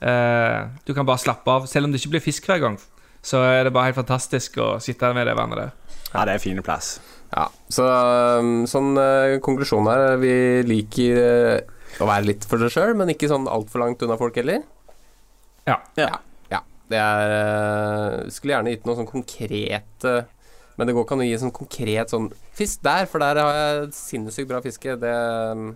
[0.02, 1.68] Eh, Du kan bare slappe av.
[1.70, 2.78] Selv om det ikke blir fisk hver gang,
[3.22, 5.72] så er det bare helt fantastisk å sitte med det vannet der.
[6.10, 6.98] Ja, det er en fin plass.
[7.30, 7.84] Ja, så
[8.66, 8.96] sånn
[9.44, 10.32] konklusjon her Vi
[10.66, 11.62] liker
[12.02, 14.64] å være litt for seg sjøl, men ikke sånn altfor langt unna folk heller.
[15.68, 15.76] Ja.
[16.00, 16.16] Ja.
[16.90, 16.92] Ja.
[16.92, 17.34] Det er
[18.24, 20.14] uh, Skulle gjerne gitt noe sånn konkrete
[20.76, 23.56] Men det går ikke an å gi sånn konkret sånn Fisk der, for der har
[23.56, 24.96] jeg sinnssykt bra fiske.
[25.00, 25.12] Det
[25.54, 25.70] um,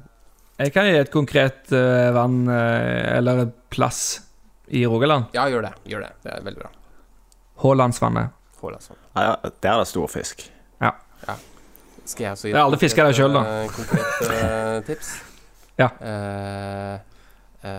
[0.60, 4.02] Jeg kan gi et konkret uh, vann uh, eller et plass
[4.68, 5.30] i Rogaland.
[5.36, 5.72] Ja, gjør det.
[5.88, 6.10] Gjør det.
[6.24, 6.72] Det er veldig bra.
[7.64, 8.36] Hålandsvannet.
[8.60, 9.00] Hålandsvann.
[9.16, 10.44] Ja, der er det stor fisk.
[12.04, 13.40] Skal jeg også gi Jeg har aldri fisket der selv, da.
[13.40, 15.08] uh, konkret uh, tips?
[15.78, 15.88] Ja.
[16.00, 16.98] Uh,
[17.64, 17.70] uh,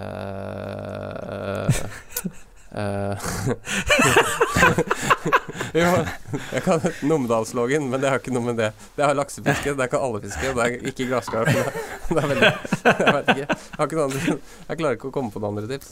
[1.69, 2.41] eh,
[5.79, 6.05] jo,
[6.51, 9.99] jeg kan Numedalslågen, men det har ikke noe med det Det har laksefiske, der kan
[10.03, 10.51] alle fiske.
[10.57, 11.47] Det er ikke glassklar.
[11.47, 11.63] for Det,
[12.09, 13.45] det er veldig Jeg vet ikke.
[13.45, 13.47] Jeg,
[13.77, 14.19] har ikke noe andre,
[14.67, 15.87] jeg klarer ikke å komme på noen andre tips.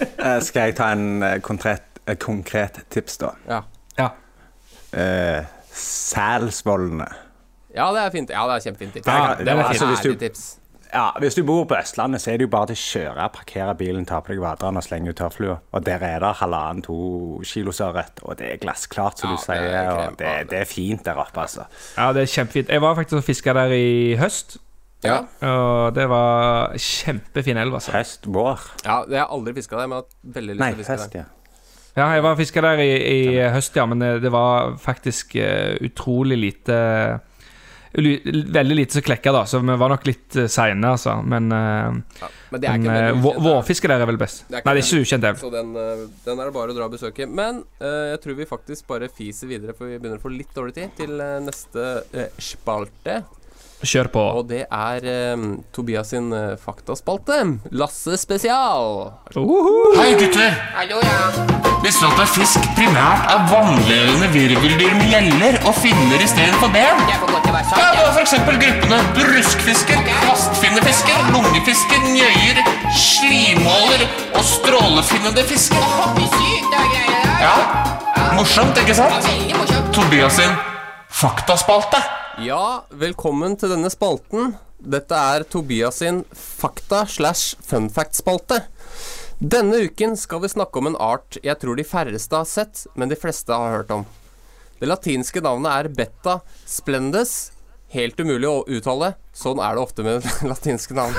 [0.00, 3.30] Uh, Skal jeg ta en uh, konkret, uh, konkret tips, da?
[3.48, 3.60] Ja.
[4.00, 4.08] Ja.
[4.92, 7.08] Eh, Selsvollene.
[7.74, 8.30] ja, det er fint.
[8.32, 9.06] Ja, det er kjempefint tips.
[9.08, 9.82] Ja, det det er var fint.
[9.82, 10.61] Altså, hvis du-.
[10.92, 13.74] Ja, Hvis du bor på Østlandet, så er det jo bare til å kjøre, parkere
[13.78, 15.54] bilen, ta på deg vaderen og slenge ut tørrflua.
[15.72, 16.96] Og der er det halvannen-to
[17.48, 19.70] kilos ørret, og det er glassklart, som Ja, du det sier.
[19.78, 21.64] er og det, det er fint der oppe, altså.
[21.96, 22.68] Ja, det er kjempefint.
[22.68, 24.58] Jeg var faktisk og fiska der i høst,
[25.02, 25.16] Ja.
[25.42, 27.92] og det var kjempefin elv, altså.
[27.96, 28.60] Høst, vår.
[28.84, 31.18] ja jeg har aldri fiska der, men har hatt veldig lyst til å fiske der.
[31.24, 31.24] ja.
[31.96, 35.34] Ja, jeg var og fiska der i, i høst, ja, men eh, det var faktisk
[35.36, 36.76] uh, utrolig lite
[37.92, 41.18] Veldig lite som klekka, da, så vi var nok litt uh, seine, altså.
[41.22, 42.30] Men, eh, Ja.
[42.52, 44.44] Men det men eh, vårfiske der er vel best.
[44.48, 45.38] Det er Nei, det er ikke ukjent elv.
[45.40, 47.26] Så den, eh, den er det bare å dra og besøke.
[47.28, 50.52] Men uh, jeg tror vi faktisk bare fiser videre, for vi begynner å få litt
[50.56, 53.22] dårlig tid, til eh, neste uh, spalte.
[53.82, 54.22] Kjør på.
[54.38, 57.40] Og det er um, Tobias sin uh, faktaspalte.
[57.74, 59.10] Lasse spesial.
[59.34, 59.96] Uhuhu.
[59.98, 60.54] Hei, gutter!
[61.82, 67.02] Visste du at fisk primært er vannlevende virveldyr med gjeller og finner istedenfor ben?
[67.10, 72.62] Ja, det var for eksempel gruppene bruskfisker, kvastfinnefisker, lungefisker, njøyer,
[72.94, 75.82] slimåler og strålefinnende fisker.
[77.42, 77.54] Ja,
[78.38, 79.32] morsomt, ikke sant?
[79.90, 80.54] Tobias sin
[81.10, 82.21] faktaspalte.
[82.40, 84.54] Ja, velkommen til denne spalten.
[84.80, 88.62] Dette er Tobias sin fakta slash fun fact-spalte.
[89.42, 93.10] Denne uken skal vi snakke om en art jeg tror de færreste har sett, men
[93.12, 94.06] de fleste har hørt om.
[94.80, 97.50] Det latinske navnet er beta splendes.
[97.92, 99.12] Helt umulig å uttale.
[99.36, 101.12] Sånn er det ofte med latinske navn.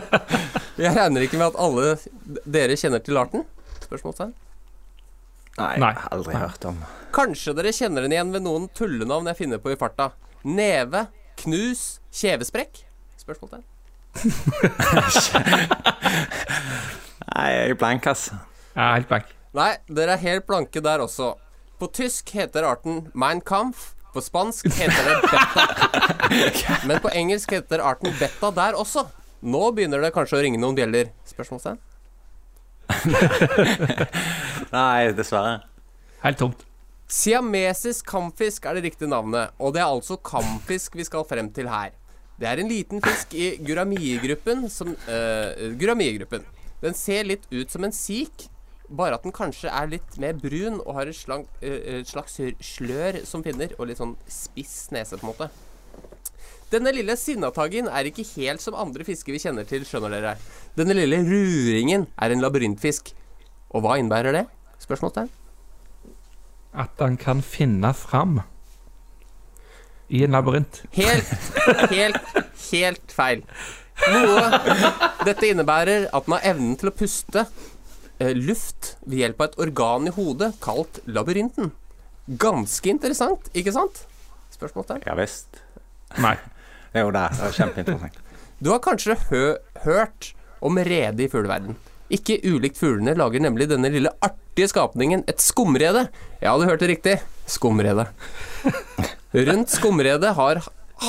[0.80, 3.44] Jeg regner ikke med at alle dere kjenner til arten?
[3.84, 4.32] Spørsmålstegn.
[5.60, 5.92] Nei, Nei.
[6.08, 6.80] aldri hørt om.
[7.12, 10.08] Kanskje dere kjenner den igjen ved noen tullenavn jeg finner på i farta.
[10.42, 11.06] Neve,
[11.42, 12.80] knus, kjevesprekk?
[13.20, 13.64] Spørsmålstegn.
[17.30, 18.40] Nei, jeg er blank, Jeg
[18.74, 19.26] er helt blank.
[19.52, 21.34] Nei, dere er helt blanke der også.
[21.80, 23.92] På tysk heter arten Mein Kampf.
[24.14, 25.66] På spansk heter det beta.
[26.88, 29.04] Men på engelsk heter arten beta der også.
[29.42, 31.12] Nå begynner det kanskje å ringe noen bjeller.
[31.30, 31.78] Spørsmålstegn?
[34.74, 35.60] Nei, dessverre.
[36.24, 36.66] Helt tomt.
[37.10, 41.66] Siamesisk kamfisk er det riktige navnet, og det er altså kamfisk vi skal frem til
[41.66, 41.90] her.
[42.38, 46.46] Det er en liten fisk i guramiegruppen som uh, Guramiegruppen.
[46.80, 48.46] Den ser litt ut som en sik,
[48.86, 51.18] bare at den kanskje er litt mer brun og har et,
[51.62, 55.50] eh, slags slør som finner, og litt sånn spiss nese, på en måte.
[56.70, 60.36] Denne lille sinnataggen er ikke helt som andre fisker vi kjenner til, skjønner dere.
[60.78, 63.12] Denne lille ruringen er en labyrintfisk.
[63.74, 64.46] Og hva innebærer det?
[64.82, 65.39] Spørsmålstegn?
[66.72, 68.40] At han kan finne fram
[70.10, 70.82] i en labyrint.
[70.94, 71.30] Helt,
[71.90, 72.38] helt,
[72.70, 73.42] helt feil.
[74.10, 74.60] Noe
[75.26, 77.44] Dette innebærer at den har evnen til å puste
[78.18, 81.70] eh, luft ved hjelp av et organ i hodet kalt labyrinten.
[82.40, 84.04] Ganske interessant, ikke sant?
[84.54, 85.04] Spørsmålstegn?
[85.06, 85.62] Ja visst.
[86.18, 86.36] Nei.
[86.94, 88.18] Jo, det er, er kjempeinteressant.
[88.60, 89.44] Du har kanskje hø
[89.84, 91.78] hørt om rede i fugleverden.
[92.10, 96.08] Ikke ulikt fuglene lager nemlig denne lille artige skapningen et skumrede.
[96.42, 97.20] Ja, du hørte riktig.
[97.46, 98.08] Skumrede.
[99.30, 100.62] Rundt skumredet har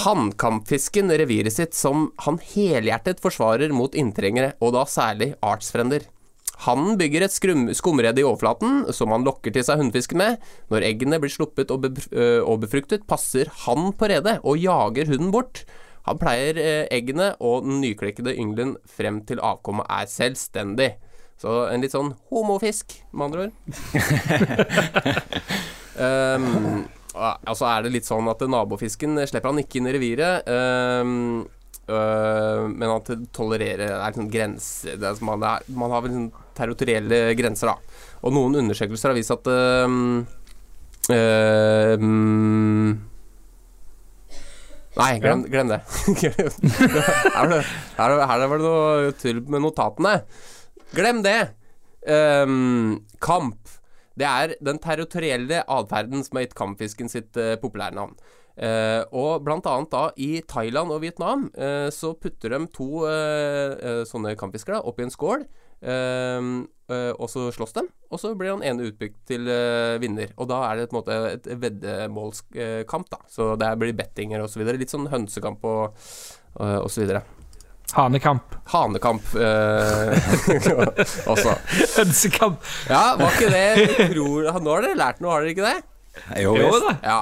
[0.06, 6.06] hannkampfisken reviret sitt som han helhjertet forsvarer mot inntrengere, og da særlig artsfrender.
[6.62, 10.38] Hannen bygger et skumrede i overflaten som han lokker til seg hunnfisken med.
[10.70, 15.64] Når eggene blir sluppet og, og befruktet, passer han på redet og jager hunden bort.
[16.08, 20.92] Han pleier eh, eggene og den nyklekkede yngelen frem til avkommet er selvstendig.
[21.42, 23.54] Så en litt sånn homofisk, med andre ord.
[26.06, 26.84] um,
[27.18, 30.46] altså er det litt sånn at nabofisken slipper han ikke inn i reviret.
[30.46, 31.42] Um,
[31.90, 32.94] øh, men
[33.34, 37.74] tolererer Det er sånn grense det er, man, er, man har vel sånn territorielle grenser,
[37.74, 38.06] da.
[38.22, 40.22] Og noen undersøkelser har vist at um,
[41.10, 42.92] um,
[45.00, 45.80] Nei, glem, glem det.
[47.38, 47.54] her,
[47.96, 50.18] her, her var det noe tull med notatene.
[50.96, 51.40] Glem det!
[52.02, 53.78] Um, kamp.
[54.20, 58.18] Det er den territorielle atferden som har gitt kampfisken sitt uh, populærnavn.
[58.60, 64.04] Uh, og blant annet da i Thailand og Vietnam uh, så putter de to uh,
[64.08, 65.48] sånne kampfisker da oppi en skål.
[65.82, 66.48] Eh,
[66.96, 70.34] eh, og så slåss de, og så blir han ene utbygd til eh, vinner.
[70.38, 73.22] Og da er det på en måte et veddemålskamp, da.
[73.32, 74.82] Så det blir bettinger og så videre.
[74.82, 76.02] Litt sånn hønsekamp og,
[76.60, 77.24] uh, og så videre.
[77.92, 78.56] Hanekamp.
[78.72, 80.14] Hanekamp eh,
[81.32, 81.56] også.
[81.98, 82.62] Hønsekamp.
[82.88, 85.82] Ja, var ikke det tror, Nå har dere lært noe, har dere ikke det?
[86.44, 86.94] Jo, Jo da.
[87.04, 87.20] Ja.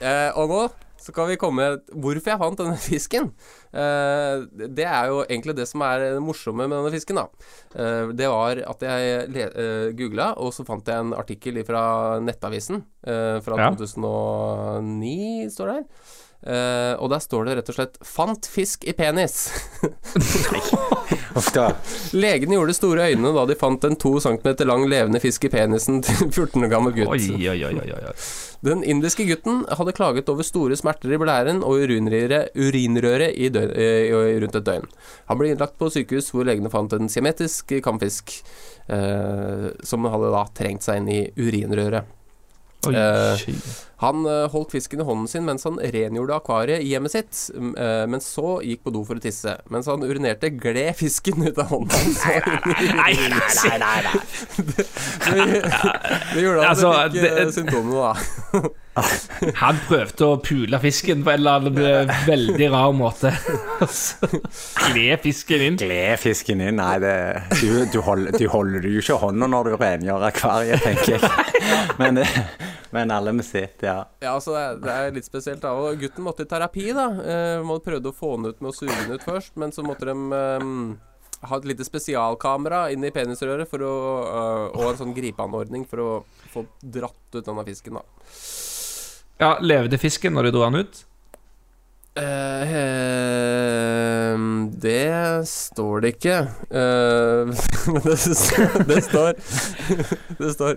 [0.00, 0.60] Eh, og nå
[1.00, 3.30] så kan vi komme Hvorfor jeg fant denne fisken.
[3.72, 7.26] Eh, det er jo egentlig det som er det morsomme med denne fisken, da.
[7.74, 11.82] Eh, det var at jeg le- eh, googla, og så fant jeg en artikkel fra
[12.20, 13.70] Nettavisen fra Ja.
[13.72, 15.86] 2009, står det her.
[16.40, 19.50] Eh, og der står det rett og slett 'Fant fisk i penis'.
[22.16, 26.00] Legene gjorde store øyne da de fant en to centimeter lang levende fisk i penisen
[26.04, 27.12] til en 14 år gammel gutt.
[27.12, 28.14] Oi, oi, oi.
[28.66, 34.40] Den indiske gutten hadde klaget over store smerter i blæren og urinrøret, i døgn, i
[34.42, 34.88] rundt et døgn.
[35.28, 38.34] Han ble innlagt på sykehus hvor legene fant en siametisk kamfisk
[38.88, 42.16] eh, som hadde da trengt seg inn i urinrøret.
[42.88, 42.96] oi
[43.40, 43.89] shit.
[44.00, 48.06] Han eh, holdt fisken i hånden sin mens han rengjorde akvariet i hjemmet sitt, eh,
[48.08, 49.58] men så gikk på do for å tisse.
[49.68, 52.22] Mens han urinerte, gled fisken ut av hånden hans.
[52.96, 53.40] Nei, nei,
[53.76, 54.14] nei, nei.
[54.70, 54.86] Det,
[56.34, 58.68] det gjorde at Altså, Det fikk det- symptomene, da.
[59.60, 61.78] Han prøvde å pule fisken på en eller annen
[62.10, 63.30] eh, veldig rar måte.
[64.90, 65.76] Gled fisken inn.
[65.80, 66.76] Gled fisken inn.
[66.80, 67.14] Nei, det,
[67.60, 71.30] du, du, holder, du holder jo ikke i hånda når du rengjør akvariet, tenker jeg.
[72.02, 72.28] Men, det-
[72.90, 74.08] men alle med sitt, ja.
[74.22, 77.62] Ja, altså det, det er litt spesielt da Og gutten måtte i terapi da eh,
[77.66, 80.08] Man prøvde å få den ut med å suge den ut først Men så måtte
[80.10, 80.66] de eh,
[81.50, 83.92] ha et lite spesialkamera inn i penisrøret for å,
[84.26, 86.08] eh, Og en sånn gripeanordning For å
[86.52, 88.04] få dratt ut denne fisken da
[89.40, 91.04] Ja, Levde fisken når du dro den ut?
[92.18, 94.38] Eh, eh,
[94.82, 96.38] det står det ikke.
[96.74, 97.52] Uh,
[97.92, 99.36] men det, står- det står
[100.38, 100.74] Det står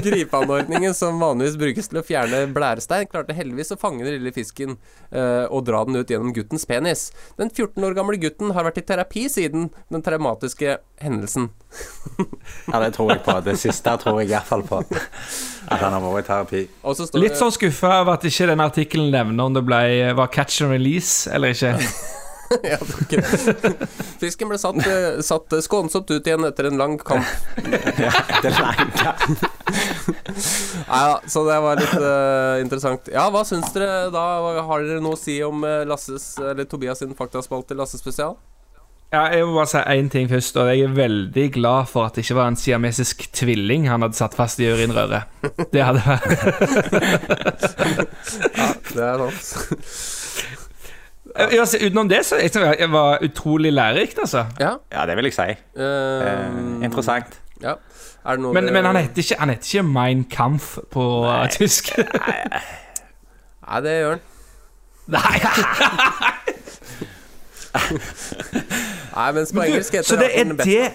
[0.06, 4.76] Gripeanordningen som vanligvis brukes til å fjerne blærestein, klarte heldigvis å fange den lille fisken
[5.10, 7.08] eh, og dra den ut gjennom guttens penis.
[7.40, 11.50] Den 14 år gamle gutten har vært i terapi siden den traumatiske hendelsen.
[12.70, 12.78] ja.
[12.86, 13.40] Det tror jeg på.
[13.50, 14.82] Det siste tror jeg iallfall på.
[15.66, 16.60] At han har vært i terapi.
[17.18, 19.80] Litt det sånn skuffa over at ikke den artikkelen nevner om det ble,
[20.18, 21.74] var catch and release eller ikke.
[22.70, 22.78] ja.
[24.20, 24.78] Fisken ble satt,
[25.26, 27.26] satt skånsomt ut igjen etter en lang kamp.
[27.96, 28.12] Ja,
[30.86, 31.20] ja.
[31.26, 33.08] Så det var litt uh, interessant.
[33.10, 34.24] Ja, hva syns dere da?
[34.68, 38.36] Har dere noe å si om eh, Lasses, eller Tobias sin faktaspalte Lasse spesial?
[39.14, 42.14] Ja, jeg må bare si én ting først, og jeg er veldig glad for at
[42.16, 45.22] det ikke var en siamesisk tvilling han hadde satt fast i urinrøret.
[45.72, 46.26] Det hadde vært
[48.96, 49.78] Det er sant.
[51.36, 54.44] Ja, altså, Utenom det så jeg var utrolig lærerikt, altså.
[54.60, 54.70] Ja.
[54.92, 55.42] ja, det vil jeg si.
[55.76, 55.82] Uh,
[56.26, 57.40] Eh, interessant.
[57.62, 57.72] Ja.
[58.26, 61.46] Er det noe Men, men han heter ikke, han heter ikke Mein Kampf på Nei.
[61.54, 61.92] tysk.
[63.66, 64.20] Nei, det gjør han.
[65.14, 65.36] Nei,
[69.16, 70.92] Nei, mens på engelsk heter Så det er det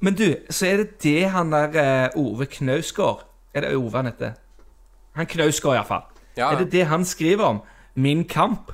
[0.00, 3.22] Men du, så er det det han der uh, Ove Knausgård
[3.54, 4.32] Er det Ove han heter?
[5.16, 6.02] Han Knausgård, iallfall.
[6.36, 7.60] Ja, Er det det han skriver om?
[7.94, 8.72] Min kamp?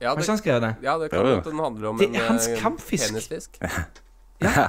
[0.00, 0.74] ja, Har det, ikke han skrevet det?
[0.82, 1.40] ja, det kan jo.
[1.50, 3.08] den handler om Det en hans eh, kampfisk.
[3.08, 3.58] penisfisk.
[4.40, 4.68] Ja.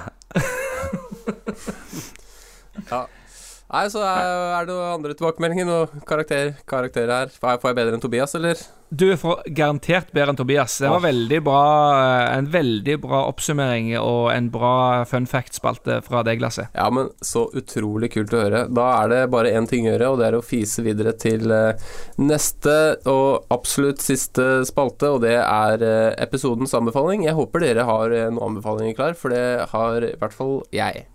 [2.92, 3.06] Ja.
[3.66, 4.28] Nei, så er,
[4.60, 5.70] er det andre tilbakemeldinger?
[5.74, 7.32] og karakter, karakter her?
[7.34, 8.60] Får jeg- bedre enn Tobias, eller?
[8.94, 10.76] Du får garantert bedre enn Tobias.
[10.78, 11.64] Det var veldig bra
[11.98, 16.68] eh, en veldig bra oppsummering og en bra fun fact-spalte fra deg, Lasse.
[16.78, 18.62] Ja, men så utrolig kult å høre.
[18.70, 21.50] Da er det bare én ting å gjøre, og det er å fise videre til
[21.52, 21.74] eh,
[22.22, 22.78] neste
[23.10, 27.26] og absolutt siste spalte, og det er eh, episodens anbefaling.
[27.26, 31.08] Jeg håper dere har noen anbefalinger klar, for det har i hvert fall jeg.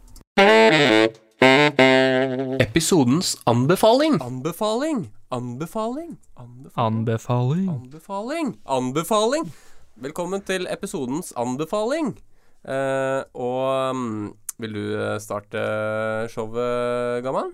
[2.61, 4.23] Episodens anbefaling.
[4.23, 5.13] Anbefaling.
[5.31, 6.19] Anbefaling.
[6.37, 7.69] Anbefaling.
[7.69, 8.59] Anbefaling.
[8.65, 9.53] Anbefaling.
[9.95, 12.15] Velkommen til episodens anbefaling.
[12.65, 15.61] Eh, og mm, vil du eh, starte
[16.33, 17.53] showet, Gamman?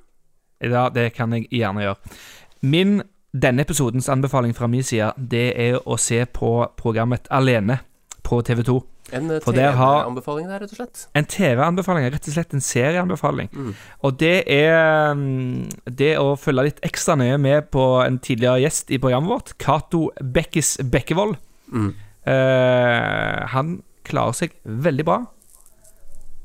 [0.62, 2.16] Ja, det kan jeg gjerne gjøre.
[2.62, 3.02] Min
[3.34, 7.80] denne episodens anbefaling fra min side, det er å se på programmet Alene
[8.22, 8.78] på TV2.
[9.14, 11.04] En eh, TV-anbefaling der, rett og slett.
[11.14, 13.50] En TV-anbefaling, rett og slett en serieanbefaling.
[13.54, 13.74] Mm.
[14.02, 15.68] Og det er mm,
[16.00, 20.08] det å følge litt ekstra nøye med på en tidligere gjest i programmet vårt, Cato
[20.18, 21.36] Bekkis Bekkevold.
[21.70, 21.92] Mm.
[22.26, 23.76] Eh, han
[24.06, 25.20] klarer seg veldig bra.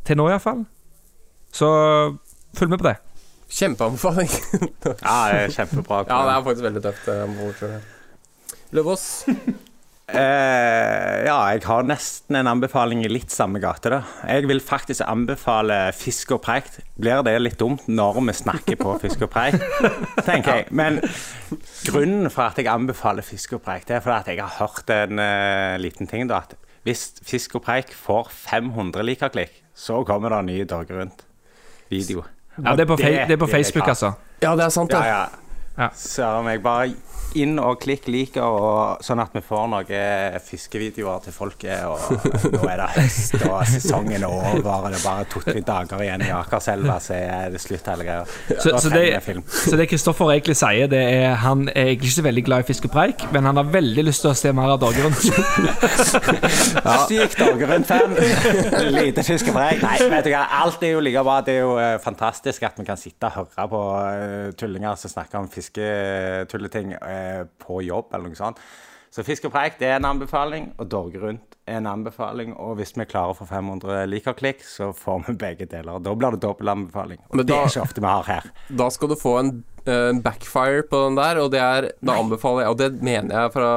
[0.06, 0.62] Til nå, iallfall.
[1.54, 1.72] Så
[2.58, 2.98] følg med på det.
[3.52, 4.30] Kjempeanbefaling.
[5.02, 6.06] Ja, det er kjempebra.
[6.08, 7.10] ja, det er faktisk veldig tøft.
[7.10, 7.82] eh.
[8.72, 9.10] Løvaas.
[10.12, 13.92] Eh, ja, jeg har nesten en anbefaling i litt samme gate.
[13.94, 14.02] da.
[14.28, 16.68] Jeg vil faktisk anbefale Fisk og preik.
[17.00, 19.56] Blir det litt dumt når vi snakker på Fisk og preik,
[20.28, 20.68] tenker jeg.
[20.76, 21.00] Men
[21.88, 24.92] grunnen for at jeg anbefaler Fisk og preik, det er fordi at jeg har hørt
[24.98, 26.28] en uh, liten ting.
[26.28, 30.98] da, at Hvis Fisk og preik får 500 likerklikk, så kommer det en ny Dørge
[30.98, 32.26] Rundt-video.
[32.58, 34.12] Ja, det er på, det, det er på Facebook, altså.
[34.42, 35.00] Ja, det er sant, det.
[35.00, 35.24] ja.
[35.24, 35.51] Ja.
[35.96, 36.62] Søren meg.
[36.64, 36.92] Bare
[37.40, 41.86] inn og klikk liker, og, sånn at vi får noen fiskevideoer til folket.
[41.88, 42.18] Og
[42.56, 44.72] nå er det høst, og sesongen er over.
[44.72, 48.26] og Det er bare to-tre dager igjen i Akerselva, så er det slutt hele greia.
[48.52, 49.06] Så, så, det,
[49.48, 52.68] så det Kristoffer egentlig sier, det er han er egentlig ikke så veldig glad i
[52.68, 55.22] fiskepreik, men han har veldig lyst til å se mer av Dorge rundt.
[57.12, 58.18] Sykt Ågerund-fan.
[58.98, 59.82] Lite fiskepreik.
[59.86, 61.40] Nei, vet du hva, alt er jo like bra.
[61.46, 65.14] Det er jo eh, fantastisk at vi kan sitte og høre på eh, tullinger som
[65.14, 68.60] snakker om fisketulleting eh, på jobb, eller noe sånt.
[69.12, 72.54] Så fisk og preik det er en anbefaling, og Dorge rundt er en anbefaling.
[72.56, 76.00] Og hvis vi klarer å få 500 liker-klikk, så får vi begge deler.
[76.00, 77.20] Da blir det dobbel anbefaling.
[77.30, 78.48] Og da, det er ikke ofte vi har her.
[78.80, 79.52] Da skal du få en,
[79.84, 83.36] eh, en backfire på den der, og det er Da anbefaler jeg, og det mener
[83.36, 83.72] jeg fra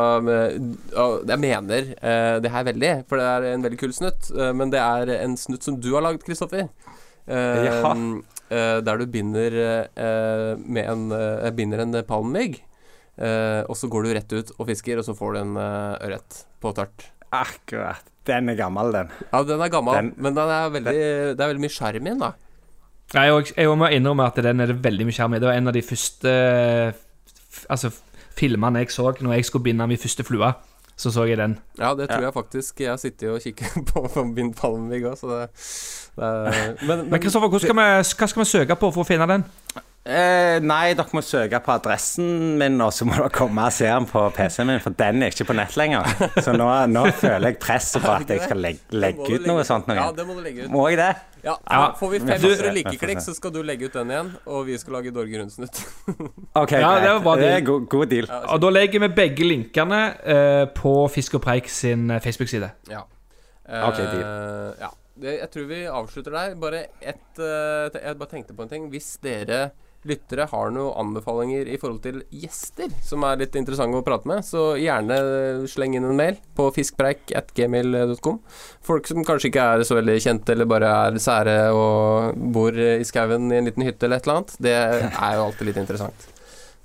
[1.26, 4.70] Jeg mener eh, det her veldig, for det er en veldig kul snutt, eh, men
[4.70, 6.68] det er en snutt som du har lagd, Kristoffer.
[7.26, 8.22] Eh, Jaha.
[8.50, 12.60] Eh, der du binder eh, med en eh, binder en palmegg,
[13.18, 16.08] eh, og så går du rett ut og fisker, og så får du en eh,
[16.08, 17.10] ørret på tørt.
[17.34, 18.02] Akkurat.
[18.24, 19.10] Den er gammel, den.
[19.32, 20.94] Ja, den er gammel, Den- men den er veldig,
[21.36, 22.32] det er veldig mye sjarm i den, da.
[23.14, 25.38] Jeg, jeg må innrømme at den er det veldig mye skjerm i.
[25.42, 26.30] Det var en av de første
[26.94, 27.90] f- altså,
[28.34, 30.48] filmene jeg så når jeg skulle binde min første flue.
[30.96, 31.58] Så så jeg den.
[31.78, 32.80] Ja, det tror jeg faktisk.
[32.80, 35.48] Jeg sitter jo og kikker på, på min palmevigg òg, så det,
[36.16, 37.88] det men, Men, Men Kristoffer, hva skal, vi,
[38.20, 39.46] hva skal vi søke på for å finne den?
[40.04, 43.86] Eh, nei, dere må søke på adressen min, og så må dere komme og se
[43.88, 46.10] den på PC-en min, for den er ikke på nett lenger.
[46.44, 49.62] Så nå, nå føler jeg presset på at jeg skal legge, legge ut legge noe
[49.62, 49.88] ut noe sånt.
[49.96, 50.72] Ja, det må du legge ut.
[50.74, 51.06] Må jeg det?
[51.46, 51.78] Ja, Ja.
[51.96, 54.76] Får vi Vi får 500 likeklikk, så skal du legge ut den igjen, og vi
[54.80, 55.80] skal lage Dorge Rundsnutt.
[56.60, 57.64] Ok, Ja, det var bra Det deal.
[57.70, 58.28] god, god deal.
[58.52, 62.68] Og da legger vi begge linkene uh, på Fisk og Preik sin eh, Facebook-side.
[62.92, 63.00] Ja.
[63.88, 64.76] Ok, deal.
[64.84, 64.92] ja.
[65.14, 66.54] Det, jeg tror vi avslutter der.
[66.60, 68.86] Bare ett uh, Jeg bare tenkte på en ting.
[68.92, 69.70] Hvis dere
[70.08, 74.44] lyttere har noen anbefalinger i forhold til gjester som er litt interessante å prate med,
[74.44, 75.16] så gjerne
[75.70, 78.38] sleng inn en mail på fiskpreik.gmil.com.
[78.84, 83.02] Folk som kanskje ikke er så veldig kjente, eller bare er sære og bor i
[83.08, 84.56] skauen i en liten hytte eller et eller annet.
[84.68, 86.28] Det er jo alltid litt interessant.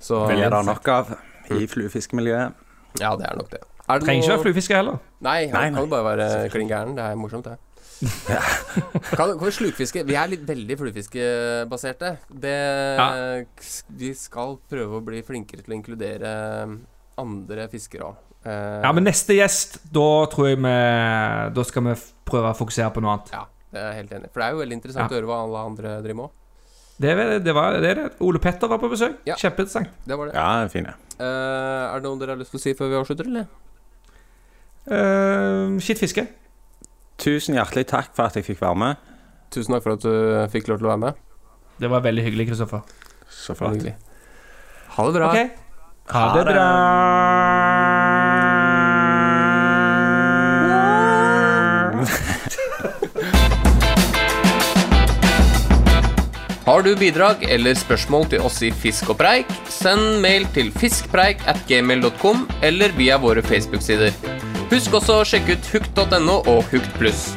[0.00, 1.14] Så Det er det nok av
[1.52, 2.54] i fluefiskemiljøet.
[3.00, 3.60] Ja, det er nok det.
[3.90, 5.00] Er det Trenger ikke være fluefiske heller.
[5.20, 5.82] Nei, han Nei, kan nei.
[5.82, 6.94] jo bare være klin gæren.
[6.96, 7.58] Det er morsomt, det.
[9.18, 12.14] kan, kan vi slukfiske Vi er litt veldig fluefiskebaserte.
[12.40, 13.08] Ja.
[14.00, 16.32] Vi skal prøve å bli flinkere til å inkludere
[17.20, 18.26] andre fiskere òg.
[18.46, 20.70] Ja, men neste gjest, da tror jeg vi
[21.52, 21.96] Da skal vi
[22.30, 23.32] prøve å fokusere på noe annet.
[23.36, 23.42] ja,
[23.74, 24.30] det er helt enig.
[24.32, 25.12] For det er jo veldig interessant Ja.
[25.12, 26.36] å høre hva alle andre driver med òg.
[27.00, 28.08] Det, er- det, var, det er det.
[28.20, 29.20] Ole Petter var på besøk.
[29.28, 29.36] Ja.
[29.40, 29.88] Kjempeinteressant.
[30.08, 30.34] Det var det.
[30.36, 30.94] Ja, det er fine.
[31.20, 33.46] Eh, er det noe dere har lyst til å si før vi avslutter, eller?
[34.90, 36.24] Uh, Skitt fiske.
[37.20, 39.08] Tusen hjertelig takk for at jeg fikk være med.
[39.52, 40.12] Tusen takk for at du
[40.52, 41.20] fikk lov til å være med.
[41.80, 42.84] Det var veldig hyggelig, Kristoffer.
[43.30, 43.84] Så flott.
[44.96, 45.28] Ha det bra.
[45.30, 45.50] Okay.
[46.10, 46.54] Ha Ha det det.
[46.54, 47.70] bra.
[56.66, 61.42] Har du bidrag eller spørsmål til oss i Fisk og preik, send mail til fiskpreik
[61.50, 64.14] at gmail.com eller via våre Facebook-sider.
[64.70, 67.32] Husk også å sjekke ut hukt.no og Hukt pluss.